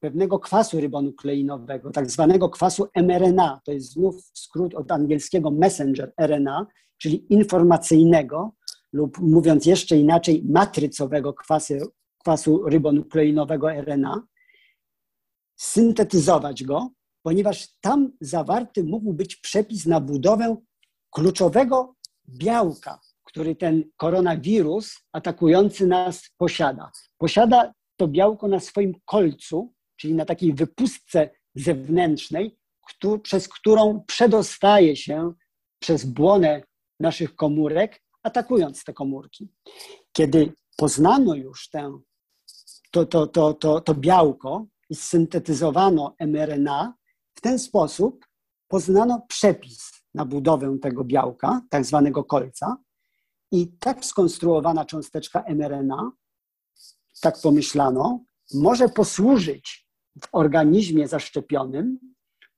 pewnego 0.00 0.38
kwasu 0.38 0.80
rybonukleinowego, 0.80 1.90
tak 1.90 2.10
zwanego 2.10 2.48
kwasu 2.48 2.86
mRNA. 2.96 3.60
To 3.64 3.72
jest 3.72 3.92
znów 3.92 4.30
skrót 4.34 4.74
od 4.74 4.92
angielskiego 4.92 5.50
messenger 5.50 6.12
RNA, 6.20 6.66
czyli 6.98 7.32
informacyjnego 7.32 8.52
lub 8.92 9.18
mówiąc 9.18 9.66
jeszcze 9.66 9.96
inaczej, 9.96 10.44
matrycowego 10.48 11.34
kwasu, 11.34 11.74
kwasu 12.18 12.68
rybonukleinowego 12.68 13.72
RNA, 13.72 14.26
syntetyzować 15.56 16.64
go, 16.64 16.90
ponieważ 17.22 17.78
tam 17.80 18.12
zawarty 18.20 18.84
mógł 18.84 19.12
być 19.12 19.36
przepis 19.36 19.86
na 19.86 20.00
budowę 20.00 20.56
kluczowego 21.10 21.95
białka, 22.28 23.00
który 23.24 23.56
ten 23.56 23.84
koronawirus 23.96 24.94
atakujący 25.12 25.86
nas 25.86 26.30
posiada. 26.38 26.90
Posiada 27.18 27.72
to 27.96 28.08
białko 28.08 28.48
na 28.48 28.60
swoim 28.60 28.94
kolcu, 29.04 29.72
czyli 29.96 30.14
na 30.14 30.24
takiej 30.24 30.54
wypustce 30.54 31.30
zewnętrznej, 31.54 32.58
przez 33.22 33.48
którą 33.48 34.04
przedostaje 34.06 34.96
się 34.96 35.32
przez 35.78 36.04
błonę 36.04 36.62
naszych 37.00 37.36
komórek, 37.36 38.02
atakując 38.22 38.84
te 38.84 38.92
komórki. 38.92 39.48
Kiedy 40.12 40.52
poznano 40.76 41.34
już 41.34 41.68
tę, 41.70 41.98
to, 42.90 43.06
to, 43.06 43.26
to, 43.26 43.54
to, 43.54 43.80
to 43.80 43.94
białko 43.94 44.66
i 44.90 44.94
syntetyzowano 44.94 46.14
mRNA, 46.20 46.94
w 47.34 47.40
ten 47.40 47.58
sposób 47.58 48.26
poznano 48.68 49.26
przepis 49.28 49.95
na 50.16 50.24
budowę 50.24 50.78
tego 50.78 51.04
białka, 51.04 51.60
tak 51.70 51.84
zwanego 51.84 52.24
kolca, 52.24 52.76
i 53.52 53.68
tak 53.68 54.04
skonstruowana 54.04 54.84
cząsteczka 54.84 55.44
mRNA, 55.48 56.12
tak 57.20 57.40
pomyślano, 57.42 58.20
może 58.54 58.88
posłużyć 58.88 59.88
w 60.22 60.28
organizmie 60.32 61.08
zaszczepionym 61.08 61.98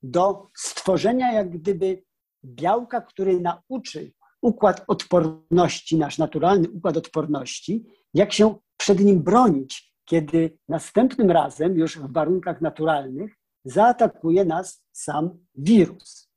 do 0.03 0.47
stworzenia 0.57 1.33
jak 1.33 1.49
gdyby 1.49 2.03
białka, 2.45 3.01
który 3.01 3.39
nauczy 3.39 4.11
układ 4.41 4.83
odporności, 4.87 5.97
nasz 5.97 6.17
naturalny 6.17 6.69
układ 6.69 6.97
odporności, 6.97 7.85
jak 8.13 8.33
się 8.33 8.55
przed 8.77 8.99
nim 8.99 9.23
bronić, 9.23 9.93
kiedy 10.05 10.57
następnym 10.67 11.31
razem, 11.31 11.77
już 11.77 11.99
w 11.99 12.13
warunkach 12.13 12.61
naturalnych, 12.61 13.35
zaatakuje 13.65 14.45
nas 14.45 14.83
sam 14.91 15.45
wirus. 15.55 16.28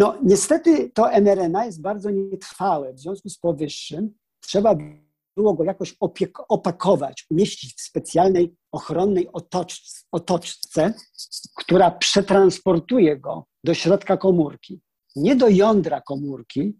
No, 0.00 0.18
niestety 0.22 0.90
to 0.90 1.20
mRNA 1.20 1.64
jest 1.64 1.82
bardzo 1.82 2.10
nietrwałe. 2.10 2.94
W 2.94 3.00
związku 3.00 3.28
z 3.28 3.38
powyższym 3.38 4.14
trzeba 4.40 4.76
było 5.36 5.54
go 5.54 5.64
jakoś 5.64 5.96
opakować, 6.48 7.26
umieścić 7.30 7.74
w 7.74 7.80
specjalnej 7.80 8.56
ochronnej 8.72 9.28
otoczce, 9.32 10.00
otoczce, 10.12 10.94
która 11.56 11.90
przetransportuje 11.90 13.16
go 13.16 13.46
do 13.64 13.74
środka 13.74 14.16
komórki. 14.16 14.80
Nie 15.16 15.36
do 15.36 15.48
jądra 15.48 16.00
komórki, 16.00 16.78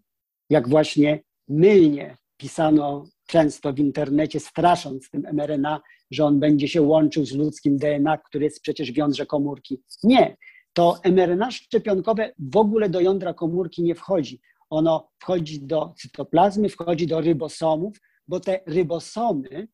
jak 0.49 0.69
właśnie 0.69 1.23
mylnie 1.47 2.17
pisano 2.37 3.05
często 3.27 3.73
w 3.73 3.79
internecie, 3.79 4.39
strasząc 4.39 5.09
tym 5.09 5.27
mRNA, 5.33 5.81
że 6.11 6.25
on 6.25 6.39
będzie 6.39 6.67
się 6.67 6.81
łączył 6.81 7.25
z 7.25 7.31
ludzkim 7.31 7.77
DNA, 7.77 8.17
który 8.17 8.45
jest 8.45 8.61
przecież 8.61 8.91
w 8.91 8.97
jądrze 8.97 9.25
komórki. 9.25 9.81
Nie, 10.03 10.37
to 10.73 10.99
mRNA 11.03 11.51
szczepionkowe 11.51 12.33
w 12.39 12.57
ogóle 12.57 12.89
do 12.89 12.99
jądra 12.99 13.33
komórki 13.33 13.83
nie 13.83 13.95
wchodzi. 13.95 14.41
Ono 14.69 15.11
wchodzi 15.19 15.61
do 15.61 15.93
cytoplazmy, 15.97 16.69
wchodzi 16.69 17.07
do 17.07 17.21
rybosomów, 17.21 17.97
bo 18.27 18.39
te 18.39 18.59
rybosomy, 18.65 19.67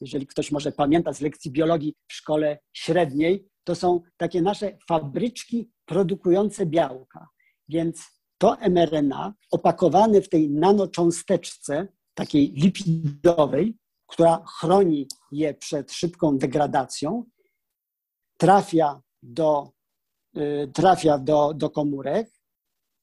jeżeli 0.00 0.26
ktoś 0.26 0.52
może 0.52 0.72
pamięta 0.72 1.12
z 1.12 1.20
lekcji 1.20 1.50
biologii 1.50 1.94
w 2.08 2.12
szkole 2.12 2.58
średniej, 2.72 3.48
to 3.64 3.74
są 3.74 4.00
takie 4.16 4.42
nasze 4.42 4.78
fabryczki 4.88 5.70
produkujące 5.86 6.66
białka. 6.66 7.28
Więc 7.68 8.20
to 8.38 8.56
mRNA 8.70 9.34
opakowane 9.50 10.22
w 10.22 10.28
tej 10.28 10.50
nanocząsteczce, 10.50 11.88
takiej 12.14 12.52
lipidowej, 12.52 13.76
która 14.06 14.44
chroni 14.60 15.08
je 15.32 15.54
przed 15.54 15.92
szybką 15.92 16.38
degradacją, 16.38 17.24
trafia 18.36 19.00
do, 19.22 19.70
trafia 20.74 21.18
do, 21.18 21.54
do 21.54 21.70
komórek 21.70 22.30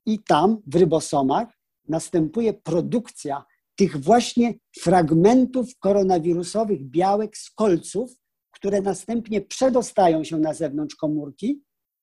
i 0.06 0.24
tam 0.24 0.58
w 0.68 0.76
rybosomach 0.76 1.48
następuje 1.88 2.54
produkcja 2.54 3.46
tych 3.76 3.98
właśnie 3.98 4.54
fragmentów 4.80 5.70
koronawirusowych 5.80 6.84
białek 6.90 7.38
z 7.38 7.52
kolców, 7.52 8.12
które 8.52 8.82
następnie 8.82 9.42
przedostają 9.42 10.24
się 10.24 10.38
na 10.38 10.54
zewnątrz 10.54 10.96
komórki, 10.96 11.62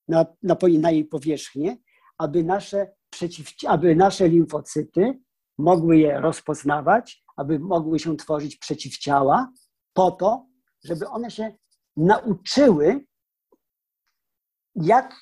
na, 0.09 0.27
na, 0.43 0.57
na 0.79 0.91
jej 0.91 1.05
powierzchnię, 1.05 1.77
aby 2.19 2.45
nasze, 2.45 2.93
przeciw, 3.11 3.49
aby 3.67 3.97
nasze 3.97 4.29
limfocyty 4.29 5.21
mogły 5.59 5.97
je 5.97 6.21
rozpoznawać, 6.21 7.25
aby 7.37 7.59
mogły 7.59 7.99
się 7.99 8.17
tworzyć 8.17 8.57
przeciwciała, 8.57 9.53
po 9.93 10.11
to, 10.11 10.47
żeby 10.85 11.09
one 11.09 11.31
się 11.31 11.57
nauczyły, 11.97 13.05
jak 14.75 15.15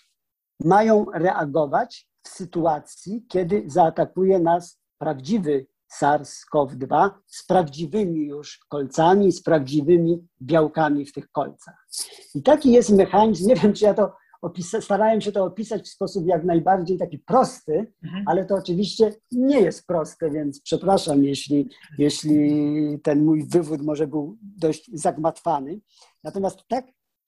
mają 0.65 1.07
reagować 1.15 2.09
w 2.23 2.29
sytuacji, 2.29 3.25
kiedy 3.29 3.63
zaatakuje 3.67 4.39
nas 4.39 4.81
prawdziwy 4.99 5.67
SARS-CoV-2 5.99 7.11
z 7.27 7.47
prawdziwymi 7.47 8.27
już 8.27 8.61
kolcami, 8.69 9.33
z 9.33 9.43
prawdziwymi 9.43 10.29
białkami 10.43 11.07
w 11.07 11.13
tych 11.13 11.31
kolcach. 11.31 11.87
I 12.35 12.43
taki 12.43 12.73
jest 12.73 12.91
mechanizm, 12.91 13.49
nie 13.49 13.57
wiem, 13.57 13.73
czy 13.73 13.85
ja 13.85 13.95
to 13.95 14.13
opisa- 14.43 14.81
starałem 14.81 15.21
się 15.21 15.33
to 15.33 15.45
opisać 15.45 15.83
w 15.83 15.93
sposób 15.93 16.27
jak 16.27 16.45
najbardziej 16.45 16.99
taki 16.99 17.19
prosty, 17.19 17.93
mhm. 18.05 18.25
ale 18.27 18.45
to 18.45 18.55
oczywiście 18.55 19.15
nie 19.33 19.61
jest 19.61 19.87
proste, 19.87 20.31
więc 20.31 20.61
przepraszam, 20.61 21.25
jeśli, 21.25 21.71
jeśli 21.99 22.99
ten 23.03 23.25
mój 23.25 23.49
wywód 23.49 23.83
może 23.83 24.07
był 24.07 24.37
dość 24.43 24.91
zagmatwany. 24.95 25.81
Natomiast 26.25 26.59
tak 26.69 26.85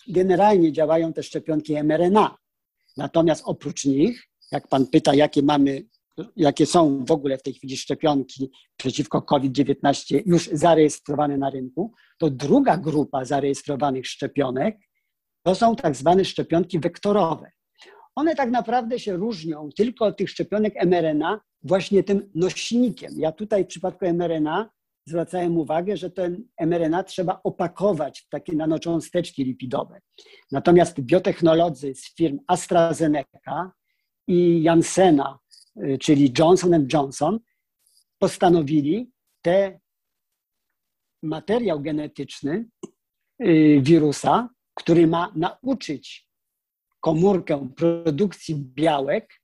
generalnie 0.08 0.72
działają 0.72 1.12
te 1.12 1.22
szczepionki 1.22 1.82
mRNA. 1.82 2.36
Natomiast 2.96 3.42
oprócz 3.46 3.84
nich, 3.84 4.28
jak 4.52 4.68
pan 4.68 4.86
pyta, 4.86 5.14
jakie 5.14 5.42
mamy 5.42 5.84
jakie 6.36 6.66
są 6.66 7.04
w 7.04 7.10
ogóle 7.10 7.38
w 7.38 7.42
tej 7.42 7.54
chwili 7.54 7.76
szczepionki 7.76 8.50
przeciwko 8.76 9.22
COVID-19 9.22 10.22
już 10.26 10.50
zarejestrowane 10.52 11.38
na 11.38 11.50
rynku, 11.50 11.92
to 12.18 12.30
druga 12.30 12.76
grupa 12.76 13.24
zarejestrowanych 13.24 14.06
szczepionek 14.06 14.78
to 15.42 15.54
są 15.54 15.76
tak 15.76 15.96
zwane 15.96 16.24
szczepionki 16.24 16.78
wektorowe. 16.78 17.50
One 18.14 18.34
tak 18.34 18.50
naprawdę 18.50 18.98
się 18.98 19.16
różnią 19.16 19.68
tylko 19.76 20.04
od 20.04 20.16
tych 20.16 20.30
szczepionek 20.30 20.74
mRNA 20.86 21.40
właśnie 21.62 22.02
tym 22.02 22.30
nośnikiem. 22.34 23.12
Ja 23.16 23.32
tutaj 23.32 23.64
w 23.64 23.68
przypadku 23.68 24.06
mRNA 24.06 24.70
zwracałem 25.04 25.58
uwagę, 25.58 25.96
że 25.96 26.10
ten 26.10 26.48
mRNA 26.60 27.04
trzeba 27.04 27.40
opakować 27.44 28.20
w 28.20 28.28
takie 28.28 28.52
nanocząsteczki 28.52 29.44
lipidowe. 29.44 30.00
Natomiast 30.50 31.00
biotechnolodzy 31.00 31.94
z 31.94 32.14
firm 32.14 32.38
AstraZeneca 32.46 33.72
i 34.26 34.62
Janssena, 34.62 35.38
y, 35.76 35.98
czyli 35.98 36.32
Johnson 36.38 36.88
Johnson, 36.92 37.38
postanowili 38.18 39.10
te 39.42 39.80
materiał 41.22 41.80
genetyczny 41.80 42.68
y, 43.42 43.80
wirusa 43.82 44.48
który 44.74 45.06
ma 45.06 45.32
nauczyć 45.36 46.28
komórkę 47.00 47.68
produkcji 47.76 48.54
białek, 48.56 49.40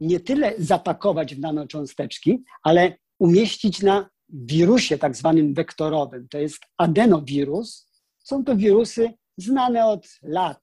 nie 0.00 0.20
tyle 0.20 0.54
zapakować 0.58 1.34
w 1.34 1.40
nanocząsteczki, 1.40 2.44
ale 2.62 2.96
umieścić 3.18 3.82
na 3.82 4.10
wirusie 4.34 4.98
tak 4.98 5.16
zwanym 5.16 5.54
wektorowym. 5.54 6.28
To 6.28 6.38
jest 6.38 6.62
adenowirus. 6.78 7.88
Są 8.18 8.44
to 8.44 8.56
wirusy 8.56 9.12
znane 9.36 9.86
od 9.86 10.08
lat 10.22 10.62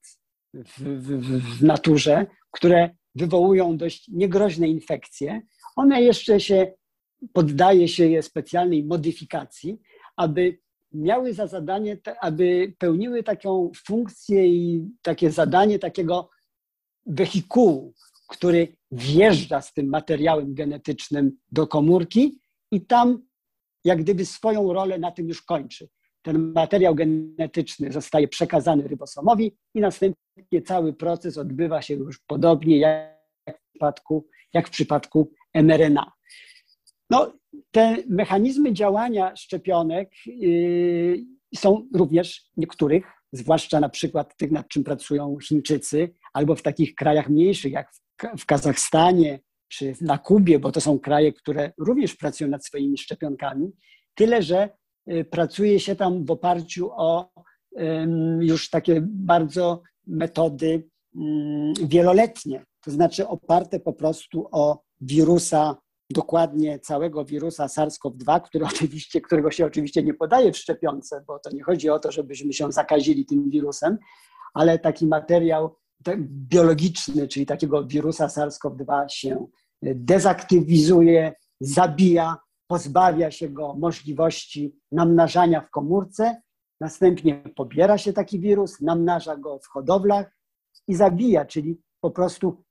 w, 0.54 0.80
w, 0.80 1.60
w 1.60 1.64
naturze, 1.64 2.26
które 2.52 2.90
wywołują 3.16 3.78
dość 3.78 4.08
niegroźne 4.08 4.68
infekcje. 4.68 5.42
One 5.76 6.02
jeszcze 6.02 6.40
się 6.40 6.74
poddaje 7.34 7.88
się 7.88 8.08
je 8.08 8.24
specjalnej 8.24 8.84
modyfikacji, 8.84 9.80
aby 10.16 10.58
miały 10.94 11.34
za 11.34 11.48
zadanie, 11.48 11.98
aby 12.22 12.74
pełniły 12.78 13.24
taką 13.24 13.72
funkcję 13.86 14.48
i 14.48 14.90
takie 15.02 15.32
zadanie 15.32 15.80
takiego 15.80 16.30
wehikułu, 17.06 17.94
który 18.28 18.76
wjeżdża 18.92 19.62
z 19.62 19.74
tym 19.74 19.90
materiałem 19.90 20.54
genetycznym 20.54 21.38
do 21.52 21.68
komórki 21.68 22.40
i 22.72 22.86
tam 22.86 23.22
jak 23.84 24.02
gdyby 24.02 24.26
swoją 24.26 24.74
rolę 24.74 25.00
na 25.00 25.12
tym 25.12 25.28
już 25.28 25.42
kończy. 25.42 25.90
Ten 26.22 26.52
materiał 26.52 26.96
genetyczny 26.96 27.92
zostaje 27.92 28.28
przekazany 28.28 28.88
rybosomowi 28.88 29.58
i 29.76 29.82
następnie 29.82 30.62
cały 30.66 30.94
proces 30.94 31.38
odbywa 31.38 31.82
się 31.82 31.94
już 31.94 32.20
podobnie 32.28 32.78
jak 32.78 33.22
w 33.48 33.72
przypadku, 33.72 34.28
jak 34.54 34.68
w 34.68 34.72
przypadku 34.72 35.32
mRNA. 35.54 36.12
No, 37.10 37.34
te 37.72 37.98
mechanizmy 38.10 38.74
działania 38.74 39.36
szczepionek 39.36 40.10
yy, 40.26 41.26
są 41.56 41.88
również 41.94 42.44
niektórych, 42.58 43.06
zwłaszcza 43.34 43.80
na 43.80 43.90
przykład 43.90 44.38
tych, 44.38 44.52
nad 44.52 44.68
czym 44.68 44.84
pracują 44.84 45.38
Chińczycy, 45.44 46.14
albo 46.34 46.56
w 46.56 46.62
takich 46.62 46.96
krajach 46.96 47.30
mniejszych, 47.30 47.72
jak 47.72 47.92
w 48.38 48.46
Kazachstanie 48.46 49.40
czy 49.72 49.94
na 50.02 50.18
Kubie, 50.18 50.60
bo 50.60 50.72
to 50.72 50.82
są 50.82 51.00
kraje, 51.00 51.34
które 51.34 51.74
również 51.78 52.16
pracują 52.16 52.50
nad 52.50 52.66
swoimi 52.66 52.98
szczepionkami. 52.98 53.72
Tyle, 54.16 54.42
że 54.42 54.70
yy, 55.06 55.26
pracuje 55.26 55.80
się 55.80 55.96
tam 55.96 56.26
w 56.26 56.32
oparciu 56.32 56.92
o 56.92 57.32
już 58.40 58.70
takie 58.70 59.02
bardzo 59.08 59.82
metody 60.08 60.90
wieloletnie, 61.84 62.66
to 62.84 62.92
znaczy 62.92 63.28
oparte 63.28 63.80
po 63.80 63.94
prostu 63.94 64.48
o 64.52 64.84
wirusa 65.02 65.78
dokładnie 66.10 66.80
całego 66.80 67.26
wirusa 67.26 67.66
SARS-CoV-2, 67.68 68.42
który 68.42 68.66
oczywiście, 68.76 69.22
którego 69.22 69.52
się 69.52 69.66
oczywiście 69.66 70.04
nie 70.04 70.14
podaje 70.14 70.52
w 70.52 70.58
szczepionce, 70.58 71.24
bo 71.28 71.40
to 71.40 71.50
nie 71.50 71.64
chodzi 71.64 71.90
o 71.90 72.00
to, 72.00 72.12
żebyśmy 72.12 72.54
się 72.54 72.72
zakazili 72.72 73.26
tym 73.26 73.50
wirusem, 73.50 73.98
ale 74.54 74.80
taki 74.80 75.08
materiał 75.08 75.76
biologiczny, 76.28 77.28
czyli 77.28 77.46
takiego 77.46 77.86
wirusa 77.86 78.28
SARS-CoV-2 78.28 79.06
się 79.10 79.48
dezaktywizuje, 79.82 81.34
zabija, 81.60 82.38
pozbawia 82.68 83.32
się 83.32 83.50
go 83.50 83.74
możliwości 83.74 84.76
namnażania 84.92 85.62
w 85.62 85.70
komórce, 85.70 86.42
następnie 86.80 87.44
pobiera 87.56 87.98
się 87.98 88.14
taki 88.14 88.40
wirus, 88.40 88.82
namnaża 88.82 89.38
go 89.38 89.60
w 89.60 89.68
hodowlach 89.68 90.38
i 90.88 90.96
zabija, 90.96 91.46
czyli 91.46 91.82
po 92.02 92.12
prostu 92.12 92.64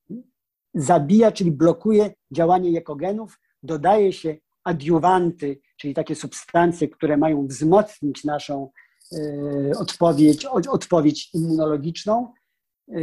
zabija, 0.74 1.32
czyli 1.32 1.52
blokuje 1.52 2.14
działanie 2.30 2.70
jekogenów, 2.70 3.40
dodaje 3.62 4.12
się 4.12 4.36
adiuwanty, 4.64 5.60
czyli 5.76 5.94
takie 5.94 6.14
substancje, 6.14 6.88
które 6.88 7.16
mają 7.16 7.46
wzmocnić 7.46 8.24
naszą 8.24 8.70
e, 9.12 9.78
odpowiedź, 9.78 10.46
odpowiedź 10.70 11.34
immunologiczną 11.34 12.32
e, 12.92 13.00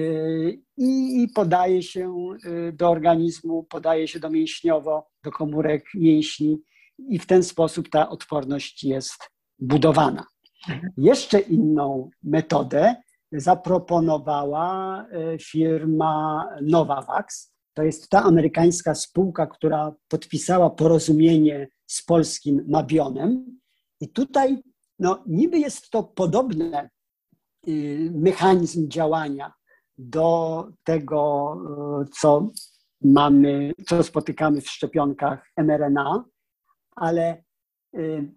i 0.77 1.27
podaje 1.35 1.83
się 1.83 2.13
e, 2.45 2.71
do 2.71 2.89
organizmu, 2.89 3.63
podaje 3.63 4.07
się 4.07 4.19
do 4.19 4.29
mięśniowo, 4.29 5.07
do 5.23 5.31
komórek 5.31 5.85
mięśni 5.95 6.61
i 7.09 7.19
w 7.19 7.25
ten 7.25 7.43
sposób 7.43 7.89
ta 7.89 8.09
odporność 8.09 8.83
jest 8.83 9.29
budowana. 9.59 10.25
Mhm. 10.69 10.93
Jeszcze 10.97 11.39
inną 11.39 12.09
metodę 12.23 12.95
zaproponowała 13.31 15.05
firma 15.41 16.45
Novavax, 16.61 17.53
to 17.77 17.83
jest 17.83 18.09
ta 18.09 18.23
amerykańska 18.23 18.95
spółka, 18.95 19.47
która 19.47 19.95
podpisała 20.07 20.69
porozumienie 20.69 21.67
z 21.87 22.05
polskim 22.05 22.65
Mabionem. 22.67 23.59
I 24.01 24.09
tutaj 24.09 24.63
no, 24.99 25.23
niby 25.27 25.59
jest 25.59 25.89
to 25.89 26.03
podobny 26.03 26.89
y, 27.67 28.11
mechanizm 28.13 28.89
działania 28.89 29.53
do 29.97 30.67
tego, 30.83 31.53
y, 32.01 32.09
co 32.19 32.47
mamy, 33.01 33.73
co 33.87 34.03
spotykamy 34.03 34.61
w 34.61 34.69
szczepionkach 34.69 35.51
mRNA, 35.57 36.25
ale 36.95 37.43
y, 37.95 38.31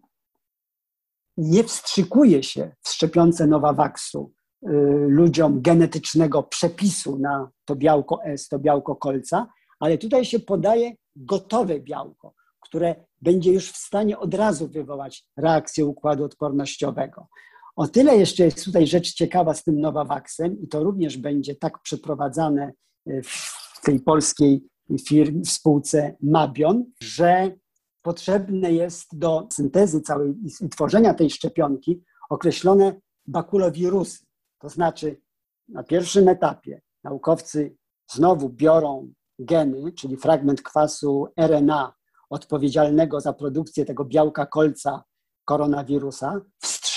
nie 1.37 1.65
wstrzykuje 1.65 2.43
się 2.43 2.73
w 2.83 2.89
szczepionce 2.89 3.47
Novavaxu 3.47 4.33
Y, 4.69 5.07
ludziom 5.09 5.63
genetycznego 5.63 6.43
przepisu 6.43 7.19
na 7.19 7.51
to 7.65 7.77
białko 7.77 8.25
S, 8.25 8.49
to 8.49 8.59
białko 8.59 8.97
kolca, 8.97 9.47
ale 9.81 9.99
tutaj 9.99 10.25
się 10.25 10.41
podaje 10.41 10.93
gotowe 11.17 11.81
białko, 11.81 12.35
które 12.61 13.05
będzie 13.21 13.53
już 13.53 13.73
w 13.73 13.77
stanie 13.77 14.19
od 14.19 14.35
razu 14.35 14.69
wywołać 14.69 15.25
reakcję 15.37 15.87
układu 15.87 16.25
odpornościowego. 16.25 17.27
O 17.77 17.89
tyle 17.89 18.17
jeszcze 18.17 18.45
jest 18.45 18.65
tutaj 18.65 18.87
rzecz 18.87 19.15
ciekawa 19.15 19.55
z 19.55 19.65
tym 19.65 19.81
Novavaxem 19.81 20.61
i 20.61 20.69
to 20.69 20.85
również 20.85 21.17
będzie 21.17 21.55
tak 21.55 21.83
przeprowadzane 21.83 22.73
y, 23.09 23.23
w 23.25 23.81
tej 23.83 24.01
polskiej 24.01 24.71
firmie, 25.09 25.43
w 25.43 25.51
spółce 25.51 26.17
Mabion, 26.23 26.85
że 27.01 27.57
potrzebne 28.03 28.73
jest 28.73 29.19
do 29.19 29.49
syntezy 29.53 30.01
całej 30.01 30.35
i 30.61 30.69
tworzenia 30.69 31.15
tej 31.15 31.31
szczepionki 31.31 32.03
określone 32.31 33.01
bakulowirusy. 33.27 34.25
To 34.59 34.69
znaczy 34.69 35.21
na 35.69 35.83
pierwszym 35.83 36.29
etapie 36.29 36.83
naukowcy 37.05 37.77
znowu 38.13 38.49
biorą 38.49 39.13
geny, 39.39 39.93
czyli 39.93 40.17
fragment 40.17 40.63
kwasu 40.63 41.27
RNA 41.37 41.95
odpowiedzialnego 42.31 43.21
za 43.21 43.33
produkcję 43.33 43.85
tego 43.85 44.05
białka 44.05 44.47
kolca 44.47 45.05
koronawirusa, 45.45 46.41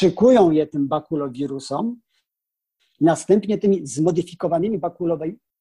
wstrzykują 0.04 0.52
je 0.52 0.68
tym 0.68 0.88
bakulowirusom, 0.88 2.02
następnie 3.02 3.58
tymi 3.58 3.88
zmodyfikowanymi 3.88 4.80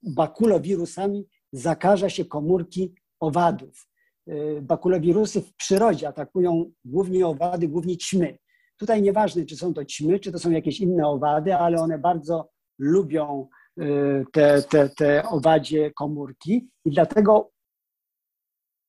bakulowirusami 0.03 1.29
zakaża 1.53 2.11
się 2.11 2.25
komórki 2.25 2.95
owadów. 3.21 3.89
Y, 4.29 4.63
bakulowirusy 4.63 5.41
w 5.43 5.55
przyrodzie 5.55 6.09
atakują 6.09 6.73
głównie 6.85 7.27
owady, 7.27 7.69
głównie 7.69 7.97
ćmy. 7.97 8.39
Tutaj 8.77 9.03
nieważne, 9.03 9.45
czy 9.45 9.57
są 9.57 9.75
to 9.75 9.85
ćmy, 9.85 10.21
czy 10.21 10.33
to 10.33 10.39
są 10.39 10.51
jakieś 10.51 10.81
inne 10.81 11.07
owady, 11.07 11.57
ale 11.57 11.81
one 11.81 11.99
bardzo 11.99 12.51
lubią 12.79 13.49
y, 13.81 14.25
te, 14.33 14.63
te, 14.63 14.89
te 14.89 15.29
owadzie 15.29 15.91
komórki 15.91 16.69
i 16.85 16.91
dlatego 16.91 17.51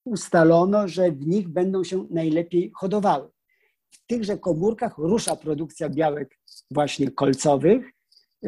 ustalono, 0.06 0.88
że 0.88 1.12
w 1.12 1.28
nich 1.28 1.48
będą 1.50 1.84
się 1.84 2.08
najlepiej 2.10 2.72
hodowały. 2.76 3.33
W 3.94 4.06
tychże 4.08 4.38
komórkach 4.38 4.98
rusza 4.98 5.36
produkcja 5.36 5.90
białek 5.90 6.40
właśnie 6.72 7.12
kolcowych, 7.12 7.86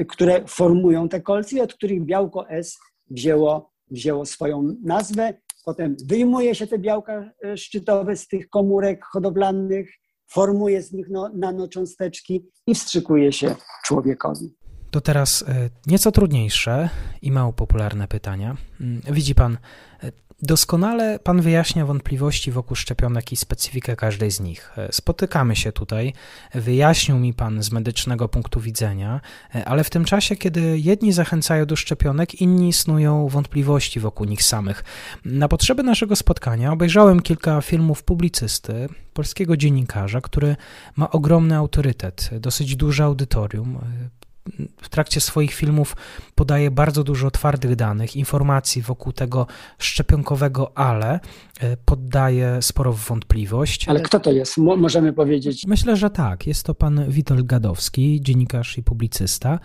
które 0.07 0.47
formują 0.47 1.09
te 1.09 1.21
kolce 1.21 1.55
i 1.55 1.61
od 1.61 1.73
których 1.73 2.05
białko 2.05 2.49
S 2.49 2.77
wzięło, 3.09 3.71
wzięło 3.91 4.25
swoją 4.25 4.75
nazwę. 4.83 5.33
Potem 5.65 5.95
wyjmuje 6.05 6.55
się 6.55 6.67
te 6.67 6.79
białka 6.79 7.31
y, 7.45 7.57
szczytowe 7.57 8.15
z 8.15 8.27
tych 8.27 8.49
komórek 8.49 9.05
hodowlanych, 9.05 9.89
formuje 10.27 10.81
z 10.81 10.91
nich 10.91 11.07
no, 11.09 11.29
nanocząsteczki 11.35 12.45
i 12.67 12.75
wstrzykuje 12.75 13.31
się 13.31 13.55
człowiekowi. 13.85 14.55
To 14.91 15.01
teraz 15.01 15.43
e, 15.47 15.69
nieco 15.87 16.11
trudniejsze 16.11 16.89
i 17.21 17.31
mało 17.31 17.53
popularne 17.53 18.07
pytania. 18.07 18.55
Mm, 18.81 19.01
widzi 19.11 19.35
pan, 19.35 19.57
e, 20.03 20.11
doskonale 20.41 21.19
pan 21.19 21.41
wyjaśnia 21.41 21.85
wątpliwości 21.85 22.51
wokół 22.51 22.75
szczepionek 22.75 23.31
i 23.31 23.35
specyfikę 23.35 23.95
każdej 23.95 24.31
z 24.31 24.39
nich. 24.39 24.71
E, 24.77 24.93
spotykamy 24.93 25.55
się 25.55 25.71
tutaj, 25.71 26.13
wyjaśnił 26.53 27.17
mi 27.17 27.33
pan 27.33 27.63
z 27.63 27.71
medycznego 27.71 28.29
punktu 28.29 28.59
widzenia, 28.59 29.21
ale 29.65 29.83
w 29.83 29.89
tym 29.89 30.05
czasie, 30.05 30.35
kiedy 30.35 30.79
jedni 30.79 31.13
zachęcają 31.13 31.65
do 31.65 31.75
szczepionek, 31.75 32.41
inni 32.41 32.73
snują 32.73 33.27
wątpliwości 33.27 33.99
wokół 33.99 34.25
nich 34.25 34.43
samych. 34.43 34.83
Na 35.25 35.47
potrzeby 35.47 35.83
naszego 35.83 36.15
spotkania 36.15 36.71
obejrzałem 36.71 37.21
kilka 37.21 37.61
filmów 37.61 38.03
publicysty, 38.03 38.89
polskiego 39.13 39.57
dziennikarza, 39.57 40.21
który 40.21 40.55
ma 40.95 41.09
ogromny 41.09 41.55
autorytet, 41.55 42.29
dosyć 42.39 42.75
duże 42.75 43.03
audytorium 43.03 43.79
w 44.81 44.89
trakcie 44.89 45.21
swoich 45.21 45.53
filmów 45.53 45.95
podaje 46.35 46.71
bardzo 46.71 47.03
dużo 47.03 47.31
twardych 47.31 47.75
danych, 47.75 48.15
informacji 48.15 48.81
wokół 48.81 49.11
tego 49.13 49.47
szczepionkowego 49.77 50.77
ale, 50.77 51.19
e, 51.59 51.77
poddaje 51.77 52.61
sporo 52.61 52.93
w 52.93 53.07
wątpliwość. 53.07 53.89
Ale 53.89 54.01
kto 54.01 54.19
to 54.19 54.31
jest? 54.31 54.57
Mo 54.57 54.75
możemy 54.75 55.13
powiedzieć. 55.13 55.65
Myślę, 55.67 55.95
że 55.95 56.09
tak. 56.09 56.47
Jest 56.47 56.65
to 56.65 56.75
pan 56.75 57.05
Witold 57.09 57.45
Gadowski, 57.45 58.21
dziennikarz 58.21 58.77
i 58.77 58.83
publicysta. 58.83 59.59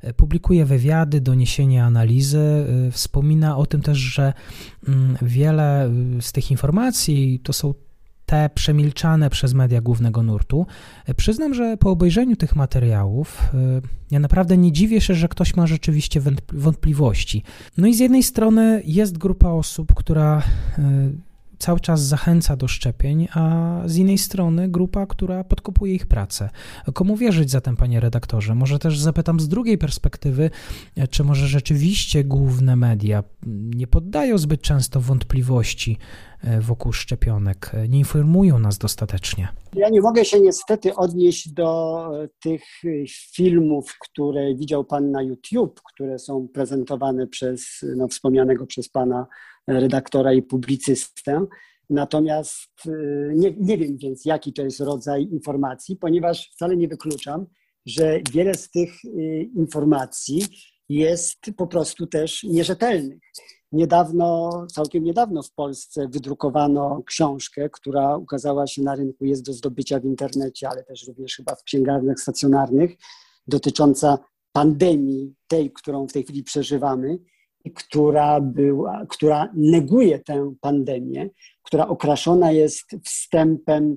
E, 0.00 0.12
publikuje 0.12 0.64
wywiady, 0.64 1.20
doniesienia, 1.20 1.84
analizy. 1.84 2.66
E, 2.88 2.90
wspomina 2.90 3.56
o 3.56 3.66
tym 3.66 3.82
też, 3.82 3.98
że 3.98 4.32
mm, 4.88 5.16
wiele 5.22 5.90
z 6.20 6.32
tych 6.32 6.50
informacji 6.50 7.40
to 7.44 7.52
są 7.52 7.74
te 8.26 8.50
przemilczane 8.54 9.30
przez 9.30 9.54
media 9.54 9.80
głównego 9.80 10.22
nurtu. 10.22 10.66
Przyznam, 11.16 11.54
że 11.54 11.76
po 11.76 11.90
obejrzeniu 11.90 12.36
tych 12.36 12.56
materiałów 12.56 13.42
y, 13.54 13.82
ja 14.10 14.20
naprawdę 14.20 14.56
nie 14.56 14.72
dziwię 14.72 15.00
się, 15.00 15.14
że 15.14 15.28
ktoś 15.28 15.56
ma 15.56 15.66
rzeczywiście 15.66 16.20
wątpliwości. 16.52 17.42
No 17.78 17.86
i 17.86 17.94
z 17.94 17.98
jednej 17.98 18.22
strony 18.22 18.82
jest 18.84 19.18
grupa 19.18 19.48
osób, 19.48 19.94
która 19.94 20.42
y, 20.78 20.82
cały 21.58 21.80
czas 21.80 22.02
zachęca 22.02 22.56
do 22.56 22.68
szczepień, 22.68 23.28
a 23.34 23.82
z 23.86 23.96
innej 23.96 24.18
strony 24.18 24.68
grupa, 24.68 25.06
która 25.06 25.44
podkopuje 25.44 25.94
ich 25.94 26.06
pracę. 26.06 26.50
Komu 26.94 27.16
wierzyć 27.16 27.50
zatem, 27.50 27.76
panie 27.76 28.00
redaktorze? 28.00 28.54
Może 28.54 28.78
też 28.78 28.98
zapytam 28.98 29.40
z 29.40 29.48
drugiej 29.48 29.78
perspektywy, 29.78 30.50
czy 31.10 31.24
może 31.24 31.46
rzeczywiście 31.46 32.24
główne 32.24 32.76
media 32.76 33.24
nie 33.46 33.86
poddają 33.86 34.38
zbyt 34.38 34.62
często 34.62 35.00
wątpliwości 35.00 35.98
e, 36.42 36.60
wokół 36.60 36.92
szczepionek, 36.92 37.72
nie 37.88 37.98
informują 37.98 38.58
nas 38.58 38.78
dostatecznie? 38.78 39.48
Ja 39.74 39.88
nie 39.88 40.00
mogę 40.00 40.24
się 40.24 40.40
niestety 40.40 40.94
odnieść 40.94 41.48
do 41.48 42.10
tych 42.42 42.62
filmów, 43.34 43.94
które 44.00 44.54
widział 44.54 44.84
Pan 44.84 45.10
na 45.10 45.22
YouTube, 45.22 45.80
które 45.94 46.18
są 46.18 46.48
prezentowane 46.48 47.26
przez 47.26 47.84
no, 47.96 48.08
wspomnianego 48.08 48.66
przez 48.66 48.88
Pana 48.88 49.26
redaktora 49.68 50.32
i 50.32 50.42
publicystę. 50.42 51.46
Natomiast 51.90 52.86
y, 52.86 53.32
nie, 53.34 53.54
nie 53.60 53.78
wiem 53.78 53.96
więc, 53.96 54.24
jaki 54.24 54.52
to 54.52 54.62
jest 54.62 54.80
rodzaj 54.80 55.22
informacji, 55.22 55.96
ponieważ 55.96 56.50
wcale 56.52 56.76
nie 56.76 56.88
wykluczam, 56.88 57.46
że 57.86 58.20
wiele 58.32 58.54
z 58.54 58.70
tych 58.70 59.04
y, 59.04 59.50
informacji 59.56 60.44
jest 60.88 61.38
po 61.56 61.66
prostu 61.66 62.06
też 62.06 62.42
nierzetelnych. 62.42 63.18
Niedawno, 63.72 64.50
całkiem 64.74 65.04
niedawno 65.04 65.42
w 65.42 65.52
Polsce 65.52 66.08
wydrukowano 66.08 67.02
książkę, 67.06 67.70
która 67.70 68.16
ukazała 68.16 68.66
się 68.66 68.82
na 68.82 68.94
rynku, 68.94 69.24
jest 69.24 69.46
do 69.46 69.52
zdobycia 69.52 70.00
w 70.00 70.04
internecie, 70.04 70.68
ale 70.68 70.84
też 70.84 71.06
również 71.06 71.36
chyba 71.36 71.54
w 71.54 71.62
księgarniach 71.62 72.20
stacjonarnych, 72.20 72.96
dotycząca 73.46 74.18
pandemii, 74.52 75.34
tej, 75.48 75.72
którą 75.72 76.06
w 76.06 76.12
tej 76.12 76.22
chwili 76.22 76.42
przeżywamy 76.42 77.18
która, 77.70 78.40
była, 78.40 79.06
która 79.08 79.52
neguje 79.54 80.18
tę 80.18 80.54
pandemię, 80.60 81.30
która 81.62 81.88
okraszona 81.88 82.52
jest 82.52 82.96
wstępem 83.04 83.92
y, 83.92 83.96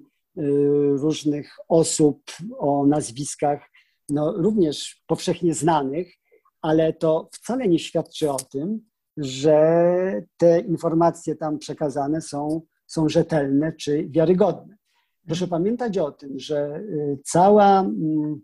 różnych 0.97 1.55
osób 1.67 2.23
o 2.57 2.85
nazwiskach 2.85 3.69
no, 4.09 4.31
również 4.31 5.01
powszechnie 5.07 5.53
znanych, 5.53 6.13
ale 6.61 6.93
to 6.93 7.29
wcale 7.31 7.67
nie 7.67 7.79
świadczy 7.79 8.31
o 8.31 8.37
tym, 8.37 8.81
że 9.17 10.21
te 10.37 10.59
informacje 10.59 11.35
tam 11.35 11.59
przekazane 11.59 12.21
są, 12.21 12.61
są 12.87 13.09
rzetelne 13.09 13.73
czy 13.73 14.07
wiarygodne. 14.09 14.77
Proszę 15.25 15.47
pamiętać 15.47 15.97
o 15.97 16.11
tym, 16.11 16.39
że 16.39 16.75
y, 16.79 17.19
cała 17.25 17.79
mm, 17.79 18.41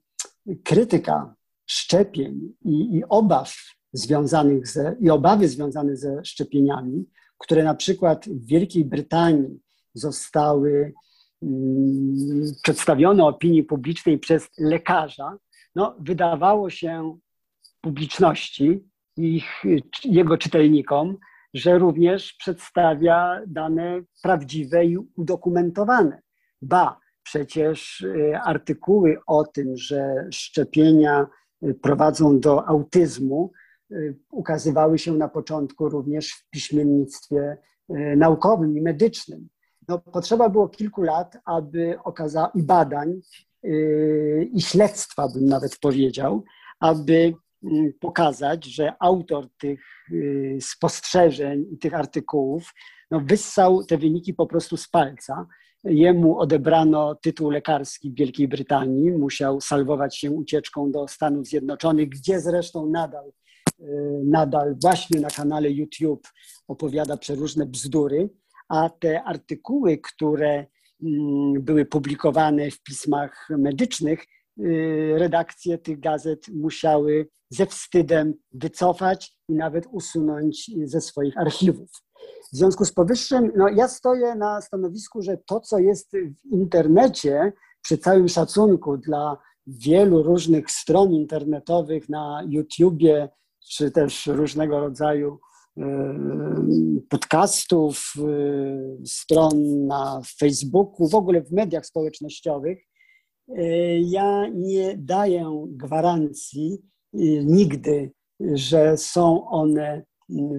krytyka 0.64 1.36
szczepień 1.66 2.54
i, 2.66 2.98
i 2.98 3.04
obaw 3.10 3.56
związanych 3.94 4.68
ze, 4.68 4.96
i 5.00 5.10
obawy 5.10 5.48
związane 5.48 5.98
ze 5.98 6.26
szczepieniami, 6.26 7.06
które 7.38 7.64
na 7.64 7.76
przykład 7.76 8.26
w 8.26 8.46
Wielkiej 8.46 8.86
Brytanii 8.86 9.60
zostały 9.94 10.94
mm, 11.44 12.54
przedstawione 12.64 13.26
opinii 13.26 13.64
publicznej 13.64 14.20
przez 14.20 14.50
lekarza, 14.58 15.38
no, 15.76 15.96
wydawało 16.00 16.70
się 16.70 17.18
publiczności 17.82 18.84
ich, 19.18 19.64
jego 20.06 20.38
czytelnikom, 20.38 21.18
że 21.54 21.78
również 21.78 22.34
przedstawia 22.34 23.42
dane 23.48 24.02
prawdziwe 24.24 24.86
i 24.86 24.98
udokumentowane. 24.98 26.22
Ba, 26.62 27.00
przecież 27.24 28.02
y, 28.02 28.38
artykuły 28.44 29.18
o 29.28 29.44
tym, 29.44 29.78
że 29.78 30.28
szczepienia 30.32 31.28
y, 31.64 31.74
prowadzą 31.74 32.40
do 32.40 32.68
autyzmu, 32.68 33.52
ukazywały 34.32 35.00
się 35.00 35.14
na 35.14 35.30
początku 35.30 35.90
również 35.90 36.32
w 36.32 36.50
piśmiennictwie 36.50 37.58
y, 37.90 38.16
naukowym 38.18 38.78
i 38.78 38.82
medycznym. 38.82 39.50
No, 39.88 40.00
potrzeba 40.00 40.50
było 40.50 40.70
kilku 40.70 41.02
lat, 41.02 41.38
aby 41.46 41.98
okazał 42.04 42.48
i 42.56 42.64
badań, 42.64 43.22
y, 43.66 44.50
i 44.54 44.62
śledztwa, 44.62 45.28
bym 45.34 45.46
nawet 45.46 45.80
powiedział, 45.80 46.44
aby 46.80 47.34
pokazać, 48.00 48.66
że 48.66 48.94
autor 49.00 49.48
tych 49.58 49.86
spostrzeżeń 50.60 51.66
i 51.72 51.78
tych 51.78 51.94
artykułów 51.94 52.74
no, 53.12 53.20
wyssał 53.20 53.84
te 53.84 53.98
wyniki 53.98 54.34
po 54.34 54.48
prostu 54.48 54.78
z 54.78 54.90
palca. 54.90 55.48
Jemu 55.84 56.40
odebrano 56.40 57.16
tytuł 57.16 57.50
lekarski 57.50 58.12
w 58.12 58.16
Wielkiej 58.16 58.48
Brytanii, 58.48 59.12
musiał 59.12 59.62
salwować 59.62 60.18
się 60.18 60.32
ucieczką 60.32 60.92
do 60.92 61.08
Stanów 61.08 61.48
Zjednoczonych, 61.48 62.10
gdzie 62.10 62.40
zresztą 62.40 62.90
nadal 62.90 63.32
Y, 63.32 63.43
nadal 64.24 64.76
właśnie 64.82 65.20
na 65.20 65.30
kanale 65.30 65.72
YouTube 65.72 66.28
opowiada 66.68 67.18
przeróżne 67.18 67.66
bzdury, 67.66 68.30
a 68.70 68.90
te 68.90 69.24
artykuły, 69.24 69.98
które 69.98 70.66
mm, 71.04 71.62
były 71.62 71.86
publikowane 71.86 72.72
w 72.72 72.84
pismach 72.84 73.48
medycznych, 73.50 74.26
y, 74.60 75.14
redakcje 75.18 75.78
tych 75.78 76.00
gazet 76.00 76.48
musiały 76.50 77.28
ze 77.50 77.66
wstydem 77.66 78.34
wycofać 78.52 79.38
i 79.50 79.54
nawet 79.54 79.86
usunąć 79.92 80.72
ze 80.84 81.02
swoich 81.02 81.38
archiwów. 81.38 81.90
W 82.54 82.56
związku 82.56 82.86
z 82.86 82.92
powyższym, 82.92 83.52
no 83.56 83.70
ja 83.70 83.88
stoję 83.88 84.36
na 84.36 84.62
stanowisku, 84.62 85.22
że 85.22 85.38
to, 85.46 85.60
co 85.60 85.80
jest 85.80 86.12
w 86.12 86.52
internecie, 86.52 87.54
przy 87.82 87.98
całym 87.98 88.28
szacunku 88.28 88.98
dla 88.98 89.38
wielu 89.68 90.24
różnych 90.24 90.72
stron 90.72 91.12
internetowych 91.12 92.10
na 92.10 92.44
YouTubie, 92.48 93.30
czy 93.70 93.92
też 93.92 94.28
różnego 94.28 94.80
rodzaju 94.80 95.40
podcastów, 97.10 98.14
stron 99.06 99.86
na 99.88 100.22
Facebooku, 100.40 101.08
w 101.08 101.16
ogóle 101.16 101.42
w 101.42 101.52
mediach 101.52 101.86
społecznościowych, 101.86 102.80
ja 104.02 104.48
nie 104.48 104.98
daję 104.98 105.66
gwarancji 105.68 106.82
nigdy, 107.46 108.12
że 108.40 108.98
są 108.98 109.48
one 109.48 110.04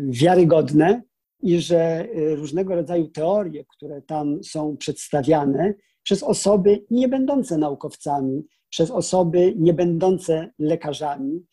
wiarygodne 0.09 1.03
i 1.43 1.61
że 1.61 2.09
różnego 2.35 2.75
rodzaju 2.75 3.09
teorie, 3.09 3.65
które 3.69 4.03
tam 4.03 4.45
są 4.45 4.77
przedstawiane 4.77 5.75
przez 6.03 6.23
osoby 6.23 6.85
nie 6.91 7.09
będące 7.09 7.59
naukowcami, 7.59 8.43
przez 8.71 8.91
osoby 8.91 9.55
nie 9.57 9.75
będące 9.75 10.51
lekarzami, 10.59 11.47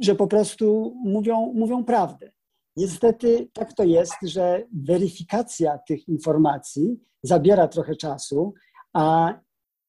że 0.00 0.14
po 0.14 0.26
prostu 0.26 0.96
mówią, 1.04 1.52
mówią 1.54 1.84
prawdę. 1.84 2.32
Niestety 2.76 3.48
tak 3.52 3.72
to 3.72 3.84
jest, 3.84 4.14
że 4.22 4.66
weryfikacja 4.72 5.78
tych 5.78 6.08
informacji 6.08 7.00
zabiera 7.22 7.68
trochę 7.68 7.96
czasu, 7.96 8.54
a 8.92 9.34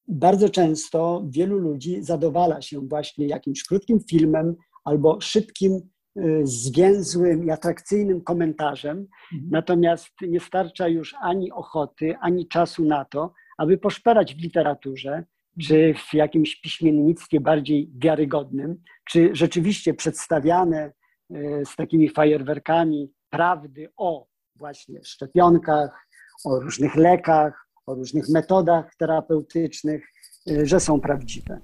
bardzo 0.07 0.49
często 0.49 1.25
wielu 1.29 1.57
ludzi 1.57 2.03
zadowala 2.03 2.61
się 2.61 2.79
właśnie 2.79 3.27
jakimś 3.27 3.63
krótkim 3.63 3.99
filmem 4.09 4.55
albo 4.83 5.21
szybkim, 5.21 5.81
y, 6.17 6.41
zwięzłym 6.43 7.45
i 7.45 7.51
atrakcyjnym 7.51 8.21
komentarzem, 8.21 8.97
mhm. 8.97 9.49
natomiast 9.51 10.11
nie 10.27 10.39
starcza 10.39 10.87
już 10.87 11.15
ani 11.21 11.51
ochoty, 11.51 12.15
ani 12.21 12.47
czasu 12.47 12.85
na 12.85 13.05
to, 13.05 13.33
aby 13.57 13.77
poszperać 13.77 14.35
w 14.35 14.39
literaturze, 14.39 15.23
czy 15.61 15.93
w 15.93 16.13
jakimś 16.13 16.61
piśmiennictwie 16.61 17.39
bardziej 17.39 17.89
wiarygodnym, 17.95 18.81
czy 19.09 19.29
rzeczywiście 19.33 19.93
przedstawiane 19.93 20.91
e, 21.33 21.65
z 21.65 21.75
takimi 21.75 22.09
fajerwerkami 22.09 23.11
prawdy 23.29 23.89
o 23.97 24.27
właśnie 24.55 25.03
szczepionkach, 25.03 26.07
o 26.45 26.59
różnych 26.59 26.95
lekach, 26.95 27.67
o 27.85 27.95
różnych 27.95 28.29
metodach 28.29 28.95
terapeutycznych, 28.95 30.03
e, 30.51 30.65
że 30.65 30.79
są 30.79 31.01
prawdziwe. 31.01 31.59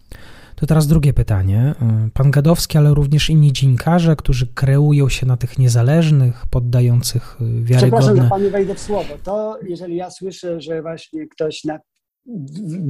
To 0.56 0.65
teraz 0.65 0.88
drugie 0.88 1.13
pytanie. 1.13 1.75
E, 1.82 2.10
pan 2.13 2.32
Gadowski, 2.32 2.77
ale 2.77 2.93
również 2.93 3.30
inni 3.30 3.54
dziennikarze, 3.54 4.15
którzy 4.15 4.47
kreują 4.47 5.10
się 5.10 5.25
na 5.25 5.38
tych 5.38 5.60
niezależnych, 5.60 6.45
poddających 6.49 7.38
wiarygodne... 7.39 7.99
Przepraszam, 7.99 8.23
że 8.23 8.30
panu 8.30 8.49
wejdę 8.49 8.75
w 8.75 8.80
słowo. 8.80 9.13
To 9.23 9.60
jeżeli 9.63 9.95
ja 9.95 10.10
słyszę, 10.10 10.62
że 10.62 10.82
właśnie 10.82 11.27
ktoś 11.27 11.63
na 11.63 11.80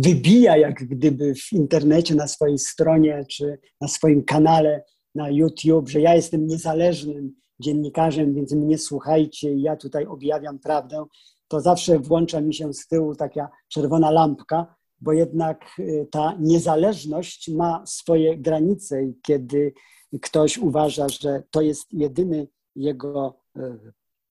wybija 0.03 0.57
jak 0.57 0.87
gdyby 0.87 1.35
w 1.35 1.53
internecie, 1.53 2.15
na 2.15 2.27
swojej 2.27 2.59
stronie 2.59 3.25
czy 3.29 3.59
na 3.81 3.87
swoim 3.87 4.23
kanale 4.23 4.83
na 5.15 5.29
YouTube, 5.29 5.89
że 5.89 6.01
ja 6.01 6.15
jestem 6.15 6.47
niezależnym 6.47 7.35
dziennikarzem, 7.59 8.33
więc 8.33 8.53
mnie 8.53 8.77
słuchajcie 8.77 9.53
ja 9.53 9.75
tutaj 9.75 10.05
objawiam 10.05 10.59
prawdę, 10.59 11.05
to 11.47 11.61
zawsze 11.61 11.99
włącza 11.99 12.41
mi 12.41 12.53
się 12.53 12.73
z 12.73 12.87
tyłu 12.87 13.15
taka 13.15 13.49
czerwona 13.67 14.11
lampka, 14.11 14.75
bo 15.01 15.13
jednak 15.13 15.65
y, 15.79 16.07
ta 16.11 16.37
niezależność 16.39 17.49
ma 17.49 17.85
swoje 17.85 18.37
granice 18.37 19.03
i 19.03 19.13
kiedy 19.21 19.73
ktoś 20.21 20.57
uważa, 20.57 21.09
że 21.09 21.43
to 21.51 21.61
jest 21.61 21.93
jedyny 21.93 22.47
jego 22.75 23.39
y, 23.57 23.61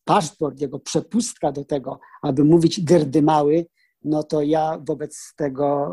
paszport, 0.04 0.60
jego 0.60 0.78
przepustka 0.78 1.52
do 1.52 1.64
tego, 1.64 2.00
aby 2.22 2.44
mówić 2.44 2.80
dyrdymały, 2.80 3.66
no 4.04 4.22
to 4.22 4.42
ja 4.42 4.78
wobec 4.86 5.34
tego 5.36 5.88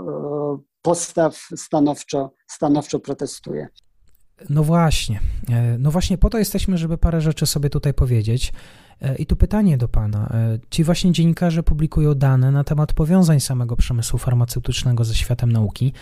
e, 0.58 0.64
postaw 0.82 1.48
stanowczo, 1.56 2.34
stanowczo 2.48 3.00
protestuję. 3.00 3.68
No 4.50 4.64
właśnie. 4.64 5.20
E, 5.50 5.78
no 5.78 5.92
właśnie 5.92 6.18
po 6.18 6.30
to 6.30 6.38
jesteśmy, 6.38 6.78
żeby 6.78 6.98
parę 6.98 7.22
rzeczy 7.22 7.46
sobie 7.46 7.70
tutaj 7.70 7.94
powiedzieć. 7.94 8.54
E, 9.02 9.16
I 9.16 9.26
tu 9.26 9.36
pytanie 9.36 9.78
do 9.78 9.88
Pana. 9.88 10.30
E, 10.34 10.60
ci 10.70 10.84
właśnie 10.84 11.12
dziennikarze 11.12 11.64
publikują 11.64 12.14
dane 12.14 12.52
na 12.52 12.64
temat 12.64 12.94
powiązań 12.94 13.40
samego 13.40 13.76
przemysłu 13.76 14.20
farmaceutycznego 14.20 15.04
ze 15.04 15.16
światem 15.16 15.52
nauki. 15.52 15.94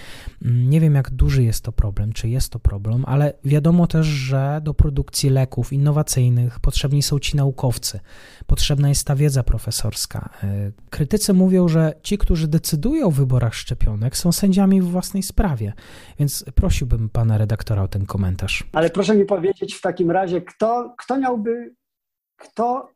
Mm, 0.42 0.70
nie 0.70 0.82
wiem, 0.82 0.96
jak 0.96 1.10
duży 1.10 1.44
jest 1.44 1.64
to 1.64 1.72
problem, 1.72 2.14
czy 2.14 2.30
jest 2.30 2.50
to 2.50 2.60
problem, 2.60 3.04
ale 3.08 3.34
wiadomo 3.44 3.88
też, 3.88 4.08
że 4.08 4.62
do 4.64 4.74
produkcji 4.74 5.30
leków 5.30 5.74
innowacyjnych 5.74 6.60
potrzebni 6.60 7.02
są 7.02 7.20
ci 7.20 7.38
naukowcy, 7.38 8.00
potrzebna 8.48 8.90
jest 8.90 9.08
ta 9.08 9.16
wiedza 9.16 9.44
profesorska. 9.44 10.30
E, 10.44 10.72
krytycy 10.90 11.34
mówią, 11.34 11.68
że 11.68 11.94
ci, 12.02 12.18
którzy 12.18 12.48
decydują 12.48 13.08
o 13.08 13.12
wyborach 13.12 13.56
szczepionek, 13.56 14.18
są 14.18 14.32
sędziami 14.32 14.82
w 14.82 14.86
własnej 14.86 15.24
sprawie. 15.24 15.74
Więc 16.20 16.46
prosiłbym 16.56 17.10
Pana 17.10 17.38
redaktora 17.38 17.84
o 17.84 17.88
ten 17.88 18.06
komentarz. 18.06 18.64
Ale 18.74 18.90
proszę 18.90 19.16
mi 19.16 19.26
powiedzieć 19.26 19.74
w 19.74 19.82
takim 19.82 20.12
razie, 20.12 20.42
kto, 20.42 20.96
kto 20.98 21.20
miałby 21.20 21.76
kto, 22.38 22.90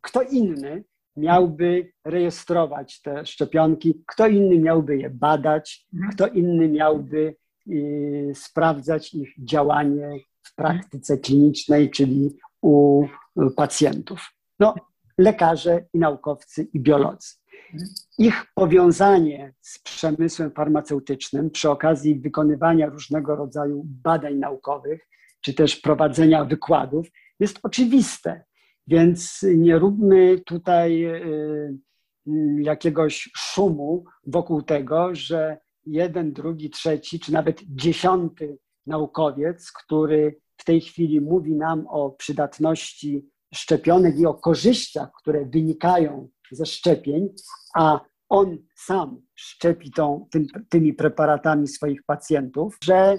kto 0.00 0.22
inny 0.22 0.84
miałby 1.16 1.92
rejestrować 2.04 3.02
te 3.02 3.26
szczepionki, 3.26 4.02
kto 4.06 4.26
inny 4.26 4.58
miałby 4.58 4.96
je 4.96 5.10
badać, 5.10 5.86
mhm. 5.94 6.12
kto 6.12 6.26
inny 6.26 6.68
miałby 6.68 7.36
y, 7.68 8.32
sprawdzać 8.34 9.14
ich 9.14 9.34
działanie 9.38 10.10
w 10.42 10.54
praktyce 10.54 11.18
klinicznej, 11.18 11.90
czyli 11.90 12.36
u 12.62 13.06
pacjentów. 13.56 14.30
No, 14.58 14.74
lekarze 15.18 15.86
i 15.94 15.98
naukowcy 15.98 16.68
i 16.74 16.80
biolodzy. 16.80 17.28
Mhm. 17.72 17.90
Ich 18.18 18.46
powiązanie 18.54 19.54
z 19.60 19.78
przemysłem 19.78 20.50
farmaceutycznym 20.50 21.50
przy 21.50 21.70
okazji 21.70 22.20
wykonywania 22.20 22.86
różnego 22.86 23.36
rodzaju 23.36 23.82
badań 23.84 24.34
naukowych, 24.34 25.08
czy 25.40 25.54
też 25.54 25.76
prowadzenia 25.76 26.44
wykładów 26.44 27.06
jest 27.40 27.58
oczywiste. 27.62 28.44
Więc 28.86 29.46
nie 29.56 29.78
róbmy 29.78 30.40
tutaj 30.46 31.04
y, 31.04 31.78
y, 32.26 32.62
jakiegoś 32.62 33.30
szumu 33.36 34.04
wokół 34.26 34.62
tego, 34.62 35.14
że 35.14 35.58
jeden, 35.86 36.32
drugi, 36.32 36.70
trzeci, 36.70 37.20
czy 37.20 37.32
nawet 37.32 37.60
dziesiąty 37.68 38.58
naukowiec, 38.86 39.72
który 39.72 40.40
w 40.56 40.64
tej 40.64 40.80
chwili 40.80 41.20
mówi 41.20 41.54
nam 41.54 41.86
o 41.88 42.10
przydatności 42.10 43.26
szczepionek 43.54 44.18
i 44.18 44.26
o 44.26 44.34
korzyściach, 44.34 45.10
które 45.22 45.44
wynikają 45.44 46.28
ze 46.50 46.66
szczepień, 46.66 47.28
a 47.74 48.00
on 48.30 48.58
sam 48.74 49.22
szczepi 49.34 49.90
tą, 49.90 50.26
tym, 50.30 50.46
tymi 50.68 50.94
preparatami 50.94 51.68
swoich 51.68 52.02
pacjentów, 52.02 52.76
że 52.82 53.18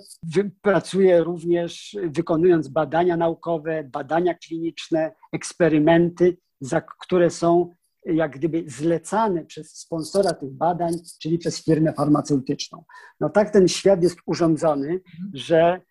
pracuje 0.61 1.23
również 1.23 1.97
wykonując 2.03 2.67
badania 2.67 3.17
naukowe, 3.17 3.83
badania 3.83 4.33
kliniczne, 4.33 5.11
eksperymenty, 5.33 6.37
za 6.61 6.81
które 6.81 7.29
są 7.29 7.69
jak 8.05 8.37
gdyby 8.37 8.63
zlecane 8.67 9.45
przez 9.45 9.77
sponsora 9.77 10.33
tych 10.33 10.51
badań, 10.51 10.93
czyli 11.21 11.37
przez 11.37 11.63
firmę 11.63 11.93
farmaceutyczną. 11.93 12.83
No 13.19 13.29
tak 13.29 13.49
ten 13.49 13.67
świat 13.67 14.03
jest 14.03 14.17
urządzony, 14.25 15.01
że 15.33 15.81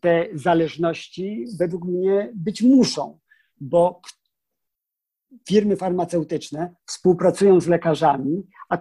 te 0.00 0.26
zależności 0.34 1.46
według 1.58 1.84
mnie 1.84 2.32
być 2.34 2.62
muszą, 2.62 3.18
bo 3.60 4.00
firmy 5.48 5.76
farmaceutyczne 5.76 6.74
współpracują 6.86 7.60
z 7.60 7.66
lekarzami, 7.66 8.46
a 8.68 8.78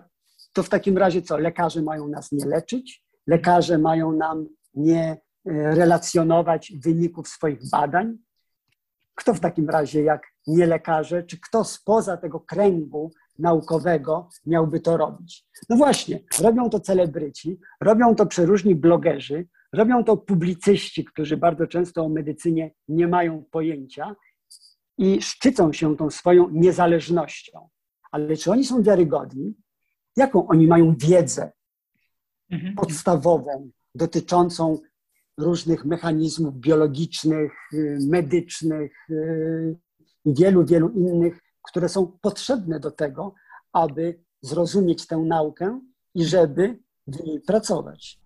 to 0.54 0.64
w 0.64 0.70
takim 0.70 0.98
razie 0.98 1.22
co? 1.22 1.38
Lekarze 1.38 1.82
mają 1.82 2.08
nas 2.08 2.32
nie 2.32 2.46
leczyć, 2.46 3.04
lekarze 3.28 3.78
mają 3.78 4.12
nam 4.12 4.48
nie 4.74 5.02
e, 5.02 5.18
relacjonować 5.76 6.74
wyników 6.84 7.28
swoich 7.28 7.70
badań. 7.72 8.18
Kto 9.16 9.34
w 9.34 9.40
takim 9.40 9.70
razie, 9.70 10.04
jak 10.04 10.28
nie 10.48 10.66
lekarze, 10.66 11.24
czy 11.24 11.40
kto 11.40 11.64
spoza 11.64 12.18
tego 12.18 12.40
kręgu 12.40 13.12
naukowego 13.40 14.30
miałby 14.46 14.80
to 14.80 14.98
robić? 14.98 15.48
No 15.70 15.76
właśnie, 15.76 16.20
robią 16.42 16.70
to 16.70 16.80
celebryci, 16.80 17.60
robią 17.82 18.16
to 18.16 18.26
przeróżni 18.26 18.76
blogerzy, 18.76 19.48
robią 19.74 20.04
to 20.04 20.18
publicyści, 20.18 21.06
którzy 21.06 21.38
bardzo 21.38 21.68
często 21.68 22.04
o 22.04 22.10
medycynie 22.10 22.72
nie 22.88 23.08
mają 23.08 23.44
pojęcia 23.52 24.16
i 24.98 25.22
szczycą 25.22 25.74
się 25.74 25.98
tą 25.98 26.10
swoją 26.10 26.50
niezależnością. 26.50 27.70
Ale 28.12 28.38
czy 28.38 28.52
oni 28.52 28.66
są 28.66 28.84
wiarygodni? 28.84 29.56
Jaką 30.18 30.48
oni 30.48 30.68
mają 30.68 30.96
wiedzę 30.98 31.52
mhm. 32.52 32.76
podstawową 32.76 33.70
dotyczącą 33.96 34.80
różnych 35.38 35.86
mechanizmów 35.86 36.56
biologicznych, 36.60 37.54
y, 37.74 37.98
medycznych 38.10 39.10
y, 39.10 39.78
i 40.26 40.34
wielu, 40.34 40.66
wielu 40.66 40.90
innych, 40.90 41.40
które 41.64 41.90
są 41.90 42.18
potrzebne 42.22 42.80
do 42.80 42.92
tego, 42.92 43.34
aby 43.74 44.20
zrozumieć 44.42 45.08
tę 45.08 45.18
naukę 45.18 45.82
i 46.14 46.26
żeby 46.26 46.80
w 47.08 47.24
niej 47.24 47.42
pracować. 47.42 48.25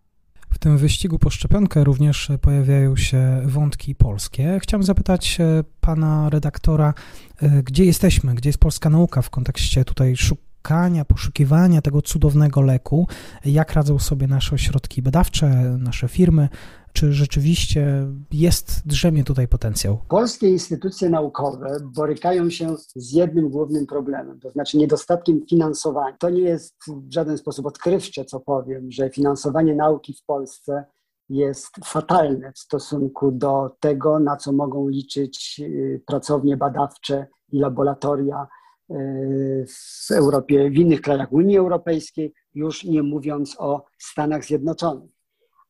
W 0.50 0.58
tym 0.60 0.78
wyścigu 0.78 1.20
po 1.20 1.30
szczepionkę 1.30 1.84
również 1.84 2.32
pojawiają 2.42 2.96
się 2.96 3.42
wątki 3.46 3.96
polskie. 3.96 4.60
Chciałem 4.62 4.84
zapytać 4.84 5.38
e, 5.40 5.64
pana 5.82 6.30
redaktora, 6.30 6.94
e, 7.42 7.64
gdzie 7.64 7.86
jesteśmy, 7.86 8.36
gdzie 8.36 8.50
jest 8.50 8.60
polska 8.60 8.90
nauka 8.90 9.22
w 9.22 9.30
kontekście 9.30 9.86
tutaj 9.86 10.16
szukania, 10.18 11.06
poszukiwania 11.06 11.82
tego 11.82 12.02
cudownego 12.02 12.62
leku, 12.62 13.08
jak 13.46 13.74
radzą 13.74 14.00
sobie 14.00 14.28
nasze 14.28 14.56
ośrodki 14.56 15.02
badawcze, 15.02 15.50
nasze 15.80 16.08
firmy, 16.08 16.50
czy 16.94 17.14
rzeczywiście 17.14 18.08
jest, 18.32 18.88
drzemie 18.88 19.24
tutaj 19.24 19.48
potencjał? 19.48 19.98
Polskie 20.10 20.50
instytucje 20.50 21.10
naukowe 21.10 21.78
borykają 21.84 22.50
się 22.50 22.76
z 22.96 23.12
jednym 23.12 23.50
głównym 23.50 23.86
problemem, 23.86 24.40
to 24.40 24.52
znaczy 24.52 24.78
niedostatkiem 24.78 25.46
finansowania. 25.50 26.18
To 26.18 26.30
nie 26.30 26.42
jest 26.42 26.76
w 26.88 27.14
żaden 27.14 27.38
sposób 27.38 27.66
odkrywcze, 27.66 28.26
co 28.26 28.40
powiem, 28.40 28.92
że 28.92 29.10
finansowanie 29.10 29.76
nauki 29.76 30.14
w 30.14 30.24
Polsce 30.26 30.86
jest 31.30 31.70
fatalne 31.86 32.52
w 32.54 32.60
stosunku 32.60 33.32
do 33.32 33.78
tego, 33.80 34.20
na 34.20 34.38
co 34.38 34.52
mogą 34.52 34.88
liczyć 34.88 35.62
y, 35.64 36.02
pracownie 36.06 36.58
badawcze 36.58 37.28
i 37.52 37.60
laboratoria 37.60 38.48
y, 38.92 39.66
w 39.68 40.12
Europie, 40.12 40.70
w 40.70 40.76
innych 40.76 41.02
krajach 41.02 41.32
Unii 41.32 41.58
Europejskiej, 41.58 42.34
już 42.54 42.84
nie 42.84 43.04
mówiąc 43.04 43.56
o 43.60 43.86
Stanach 43.98 44.46
Zjednoczonych. 44.46 45.12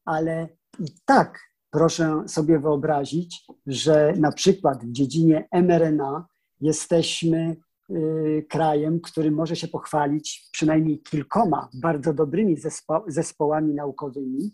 Ale 0.05 0.58
i 0.79 0.85
tak 1.05 1.39
proszę 1.71 2.23
sobie 2.27 2.59
wyobrazić, 2.59 3.45
że 3.67 4.13
na 4.17 4.31
przykład 4.31 4.85
w 4.85 4.91
dziedzinie 4.91 5.47
mRNA 5.51 6.27
jesteśmy 6.61 7.55
y, 7.89 8.45
krajem, 8.49 9.01
który 9.01 9.31
może 9.31 9.55
się 9.55 9.67
pochwalić 9.67 10.49
przynajmniej 10.51 11.01
kilkoma 11.01 11.69
bardzo 11.81 12.13
dobrymi 12.13 12.57
zespo 12.57 13.03
zespołami 13.07 13.73
naukowymi, 13.73 14.51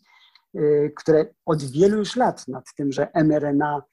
y, 0.55 0.93
które 0.95 1.25
od 1.45 1.63
wielu 1.63 1.97
już 1.97 2.15
lat 2.15 2.47
nad 2.47 2.65
tym, 2.77 2.91
że 2.91 3.07
mRNA, 3.13 3.83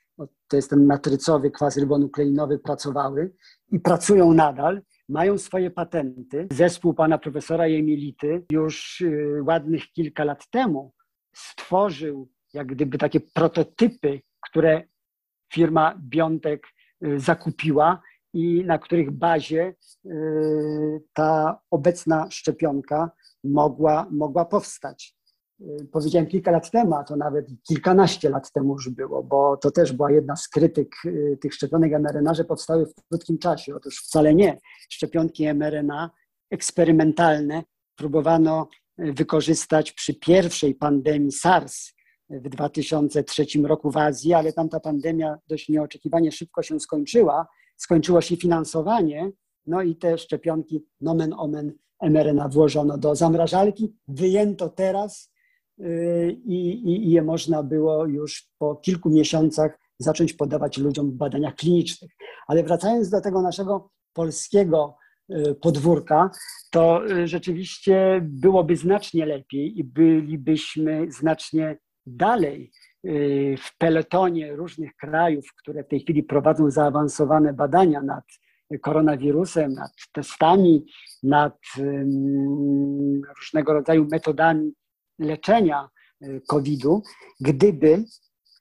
to 0.49 0.57
jest 0.57 0.71
ten 0.71 0.87
matrycowy 0.87 1.51
kwas 1.51 1.77
rybonukleinowy, 1.77 2.59
pracowały 2.59 3.35
i 3.73 3.81
pracują 3.81 4.33
nadal. 4.33 4.83
Mają 5.09 5.39
swoje 5.39 5.71
patenty. 5.71 6.49
Zespół 6.53 6.95
pana 6.95 7.19
profesora 7.19 7.67
Jemility 7.67 8.45
już 8.53 9.01
y, 9.01 9.43
ładnych 9.43 9.93
kilka 9.93 10.25
lat 10.25 10.51
temu 10.51 10.93
stworzył 11.35 12.29
jak 12.53 12.67
gdyby 12.67 12.99
takie 12.99 13.21
prototypy, 13.21 14.21
które 14.41 14.83
firma 15.53 15.95
Biontek 15.99 16.67
y, 17.05 17.21
zakupiła 17.21 18.03
i 18.35 18.65
na 18.65 18.79
których 18.79 19.11
bazie 19.11 19.75
y, 20.07 21.03
ta 21.13 21.61
obecna 21.71 22.31
szczepionka 22.31 23.11
mogła, 23.45 24.07
mogła 24.11 24.45
powstać. 24.45 25.17
Y, 25.61 25.89
powiedziałem 25.93 26.27
kilka 26.27 26.51
lat 26.51 26.71
temu, 26.71 26.95
a 26.95 27.05
to 27.05 27.17
nawet 27.17 27.47
kilkanaście 27.69 28.31
lat 28.31 28.53
temu 28.53 28.73
już 28.73 28.89
było, 28.89 29.23
bo 29.23 29.57
to 29.57 29.71
też 29.71 29.93
była 29.93 30.11
jedna 30.11 30.37
z 30.37 30.49
krytyk 30.49 30.95
tych 31.41 31.55
szczepionek 31.55 31.93
mRNA, 31.93 32.35
że 32.35 32.45
powstały 32.45 32.87
w 32.87 32.95
krótkim 33.09 33.39
czasie. 33.39 33.77
Otóż 33.77 33.99
wcale 33.99 34.35
nie. 34.35 34.59
Szczepionki 34.91 35.55
mRNA 35.55 36.11
eksperymentalne 36.51 37.63
próbowano 37.97 38.69
wykorzystać 38.99 39.93
przy 39.93 40.15
pierwszej 40.15 40.75
pandemii 40.75 41.33
SARS 41.33 41.93
w 42.31 42.49
2003 42.49 43.47
roku 43.65 43.91
w 43.91 43.97
Azji, 43.97 44.35
ale 44.35 44.53
tam 44.53 44.69
ta 44.69 44.81
pandemia 44.81 45.39
dość 45.49 45.69
nieoczekiwanie 45.69 46.33
szybko 46.33 46.63
się 46.63 46.81
skończyła. 46.81 47.47
Skończyło 47.77 48.21
się 48.21 48.37
finansowanie, 48.37 49.33
no 49.67 49.83
i 49.83 49.97
te 49.97 50.19
szczepionki 50.19 50.85
nomen 51.01 51.35
omen 51.37 51.73
mRNA 52.03 52.49
włożono 52.49 52.99
do 52.99 53.15
zamrażalki, 53.15 53.97
wyjęto 54.09 54.69
teraz 54.69 55.33
yy, 55.79 56.33
i, 56.33 56.71
i, 56.71 57.09
i 57.09 57.11
je 57.11 57.23
można 57.23 57.63
było 57.63 58.07
już 58.07 58.51
po 58.59 58.77
kilku 58.77 59.11
miesiącach 59.11 59.79
zacząć 59.99 60.33
podawać 60.33 60.79
ludziom 60.79 61.11
w 61.11 61.15
badaniach 61.15 61.55
klinicznych. 61.55 62.11
Ale 62.47 62.63
wracając 62.63 63.11
do 63.11 63.21
tego 63.21 63.43
naszego 63.43 63.91
polskiego 64.13 64.97
podwórka, 65.61 66.31
to 66.71 67.05
yy, 67.05 67.29
rzeczywiście 67.29 68.21
byłoby 68.23 68.77
znacznie 68.77 69.27
lepiej 69.27 69.79
i 69.79 69.85
bylibyśmy 69.85 71.13
znacznie 71.13 71.79
dalej 72.07 72.73
y, 73.07 73.57
w 73.59 73.79
peletonie 73.79 74.57
różnych 74.57 74.97
krajów, 74.97 75.45
które 75.59 75.85
w 75.85 75.89
tej 75.89 76.01
chwili 76.01 76.23
prowadzą 76.23 76.71
zaawansowane 76.71 77.53
badania 77.53 78.03
nad 78.03 78.25
koronawirusem, 78.83 79.73
nad 79.73 79.93
testami, 80.13 80.87
nad 81.23 81.59
różnego 83.39 83.73
rodzaju 83.73 84.07
metodami 84.11 84.73
leczenia 85.19 85.89
COVID-u, 86.49 87.03
gdyby 87.41 88.05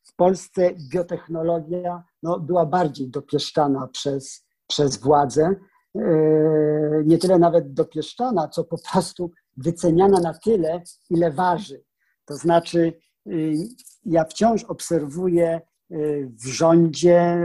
w 0.04 0.16
Polsce 0.16 0.72
biotechnologia 0.92 2.04
no, 2.24 2.40
była 2.40 2.66
bardziej 2.66 3.10
dopieszczana 3.10 3.88
przez, 3.88 4.48
przez 4.68 4.98
władze, 4.98 5.50
y, 5.50 5.71
nie 7.06 7.18
tyle 7.18 7.40
nawet 7.40 7.74
dopieszczana, 7.74 8.48
co 8.48 8.64
po 8.64 8.78
prostu 8.92 9.32
wyceniana 9.58 10.20
na 10.20 10.34
tyle, 10.34 10.82
ile 11.10 11.32
waży. 11.32 11.84
To 12.26 12.36
znaczy, 12.36 12.94
Y, 13.28 13.54
ja 14.06 14.26
wciąż 14.26 14.64
obserwuję 14.64 15.62
y, 15.92 16.32
w 16.44 16.48
rządzie 16.48 17.42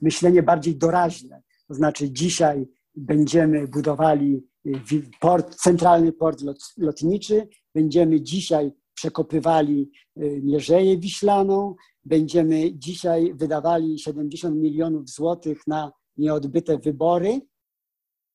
myślenie 0.00 0.42
bardziej 0.42 0.76
doraźne. 0.76 1.42
To 1.68 1.74
znaczy, 1.74 2.10
dzisiaj 2.10 2.68
będziemy 2.94 3.68
budowali 3.68 4.46
port, 5.20 5.54
centralny 5.54 6.12
port 6.12 6.42
lot, 6.42 6.58
lotniczy, 6.76 7.48
będziemy 7.74 8.20
dzisiaj 8.20 8.72
przekopywali 8.94 9.90
Mierzeję 10.42 10.98
Wiślaną, 10.98 11.74
będziemy 12.04 12.74
dzisiaj 12.74 13.34
wydawali 13.34 13.98
70 13.98 14.56
milionów 14.56 15.10
złotych 15.10 15.66
na 15.66 15.92
nieodbyte 16.18 16.78
wybory, 16.78 17.40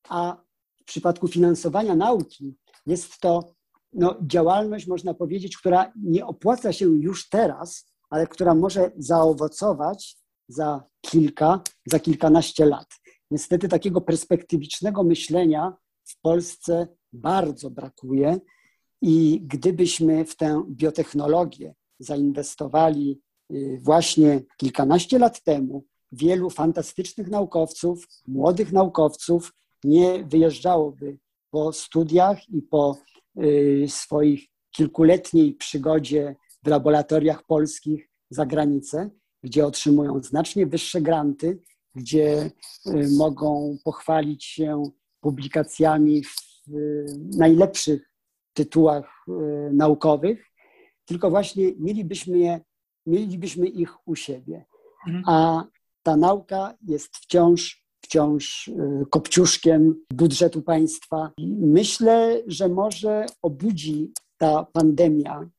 a 0.10 0.38
w 0.82 0.84
przypadku 0.86 1.28
finansowania 1.28 1.96
nauki 1.96 2.56
jest 2.86 3.20
to 3.20 3.54
no, 3.94 4.16
działalność, 4.22 4.88
można 4.88 5.14
powiedzieć, 5.14 5.58
która 5.58 5.94
nie 5.96 6.26
opłaca 6.26 6.74
się 6.74 6.86
już 6.86 7.30
teraz, 7.30 7.92
ale 8.10 8.28
która 8.28 8.56
może 8.56 8.92
zaowocować 8.98 10.18
za 10.48 10.84
kilka, 11.02 11.64
za 11.86 12.00
kilkanaście 12.00 12.66
lat. 12.66 12.88
Niestety 13.32 13.68
takiego 13.68 14.02
perspektywicznego 14.02 15.04
myślenia 15.04 15.74
w 16.04 16.22
Polsce 16.22 16.88
bardzo 17.14 17.70
brakuje 17.70 18.40
i 19.02 19.42
gdybyśmy 19.44 20.26
w 20.26 20.36
tę 20.36 20.64
biotechnologię 20.70 21.76
zainwestowali 22.00 23.22
y, 23.52 23.80
właśnie 23.82 24.42
kilkanaście 24.58 25.20
lat 25.20 25.44
temu, 25.44 25.86
wielu 26.12 26.50
fantastycznych 26.50 27.28
naukowców, 27.28 28.08
młodych 28.28 28.72
naukowców 28.72 29.54
nie 29.84 30.24
wyjeżdżałoby 30.24 31.18
po 31.52 31.74
studiach 31.74 32.50
i 32.50 32.62
po 32.62 32.98
Y, 33.40 33.86
swoich 33.88 34.48
kilkuletniej 34.72 35.54
przygodzie 35.54 36.36
w 36.64 36.68
laboratoriach 36.68 37.44
polskich 37.44 38.10
za 38.30 38.46
granicę, 38.46 39.10
gdzie 39.44 39.66
otrzymują 39.66 40.24
znacznie 40.24 40.66
wyższe 40.66 41.02
granty, 41.02 41.60
gdzie 41.96 42.52
y, 42.88 43.08
mogą 43.18 43.78
pochwalić 43.84 44.46
się 44.46 44.84
publikacjami 45.22 46.24
w 46.24 46.36
y, 46.74 47.06
najlepszych 47.38 48.12
tytułach 48.54 49.26
naukowych, 49.74 50.46
tylko 51.06 51.30
właśnie 51.30 51.72
mielibyśmy, 51.80 52.38
je, 52.38 52.60
mielibyśmy 53.06 53.68
ich 53.68 54.08
u 54.08 54.16
siebie. 54.16 54.66
Mhm. 55.08 55.24
A 55.28 55.64
ta 56.04 56.18
nauka 56.18 56.78
jest 56.82 57.18
wciąż 57.18 57.82
wciąż 58.02 58.68
y, 58.68 59.06
kopciuszkiem 59.10 59.96
budżetu 60.14 60.62
państwa. 60.62 61.32
Myślę, 61.60 62.42
że 62.48 62.70
może 62.70 63.26
obudzi 63.42 64.12
ta 64.38 64.64
pandemia 64.74 65.50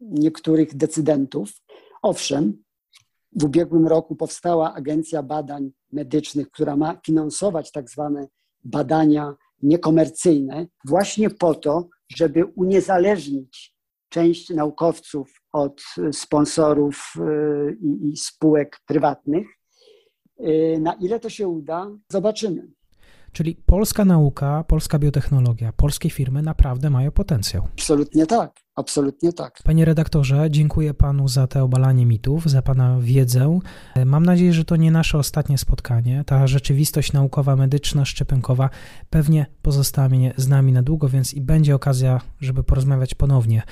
niektórych 0.00 0.76
decydentów. 0.76 1.50
Owszem, 2.02 2.62
w 3.32 3.44
ubiegłym 3.44 3.86
roku 3.86 4.16
powstała 4.16 4.74
Agencja 4.74 5.22
Badań 5.22 5.70
Medycznych, 5.92 6.50
która 6.50 6.76
ma 6.76 7.00
finansować 7.06 7.72
tak 7.72 7.90
zwane 7.90 8.28
badania 8.64 9.34
niekomercyjne, 9.62 10.66
właśnie 10.84 11.30
po 11.30 11.54
to, 11.54 11.88
żeby 12.16 12.44
uniezależnić 12.44 13.74
część 14.08 14.48
naukowców 14.48 15.42
od 15.52 15.82
sponsorów 16.12 17.12
y, 17.16 17.78
i, 18.12 18.16
spółek 18.16 18.80
prywatnych 18.86 19.59
na 20.80 20.92
ile 20.92 21.20
to 21.20 21.30
się 21.30 21.48
uda, 21.48 21.86
zobaczymy. 22.08 22.62
Czyli 23.32 23.56
polska 23.66 24.04
nauka, 24.04 24.64
polska 24.64 24.98
biotechnologia, 24.98 25.72
polskie 25.72 26.10
firmy 26.10 26.42
naprawdę 26.42 26.90
mają 26.90 27.10
potencjał. 27.10 27.68
Absolutnie 27.72 28.26
tak, 28.26 28.60
absolutnie 28.76 29.32
tak. 29.32 29.58
Panie 29.64 29.84
redaktorze, 29.84 30.50
dziękuję 30.50 30.94
panu 30.94 31.28
za 31.28 31.46
te 31.46 31.62
obalanie 31.62 32.06
mitów, 32.06 32.46
za 32.46 32.62
pana 32.62 32.98
wiedzę. 33.00 33.58
Mam 34.06 34.26
nadzieję, 34.26 34.52
że 34.52 34.64
to 34.64 34.76
nie 34.76 34.90
nasze 34.90 35.18
ostatnie 35.18 35.58
spotkanie. 35.58 36.24
Ta 36.26 36.46
rzeczywistość 36.46 37.12
naukowa, 37.12 37.56
medyczna, 37.56 38.04
szczepionkowa 38.04 38.70
pewnie 39.10 39.46
pozostanie 39.62 40.34
z 40.36 40.48
nami 40.48 40.72
na 40.72 40.82
długo, 40.82 41.08
więc 41.08 41.34
i 41.34 41.40
będzie 41.40 41.74
okazja, 41.74 42.20
żeby 42.40 42.64
porozmawiać 42.64 43.14
ponownie. 43.14 43.62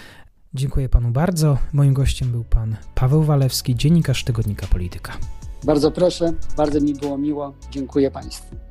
Dziękuję 0.54 0.88
panu 0.88 1.10
bardzo. 1.10 1.58
Moim 1.72 1.94
gościem 1.94 2.30
był 2.30 2.44
pan 2.44 2.76
Paweł 2.94 3.22
Walewski, 3.22 3.74
dziennikarz 3.74 4.24
tygodnika 4.24 4.66
Polityka. 4.66 5.12
Bardzo 5.64 5.90
proszę, 5.90 6.32
bardzo 6.56 6.80
mi 6.80 6.94
było 6.94 7.18
miło. 7.18 7.54
Dziękuję 7.70 8.10
Państwu. 8.10 8.67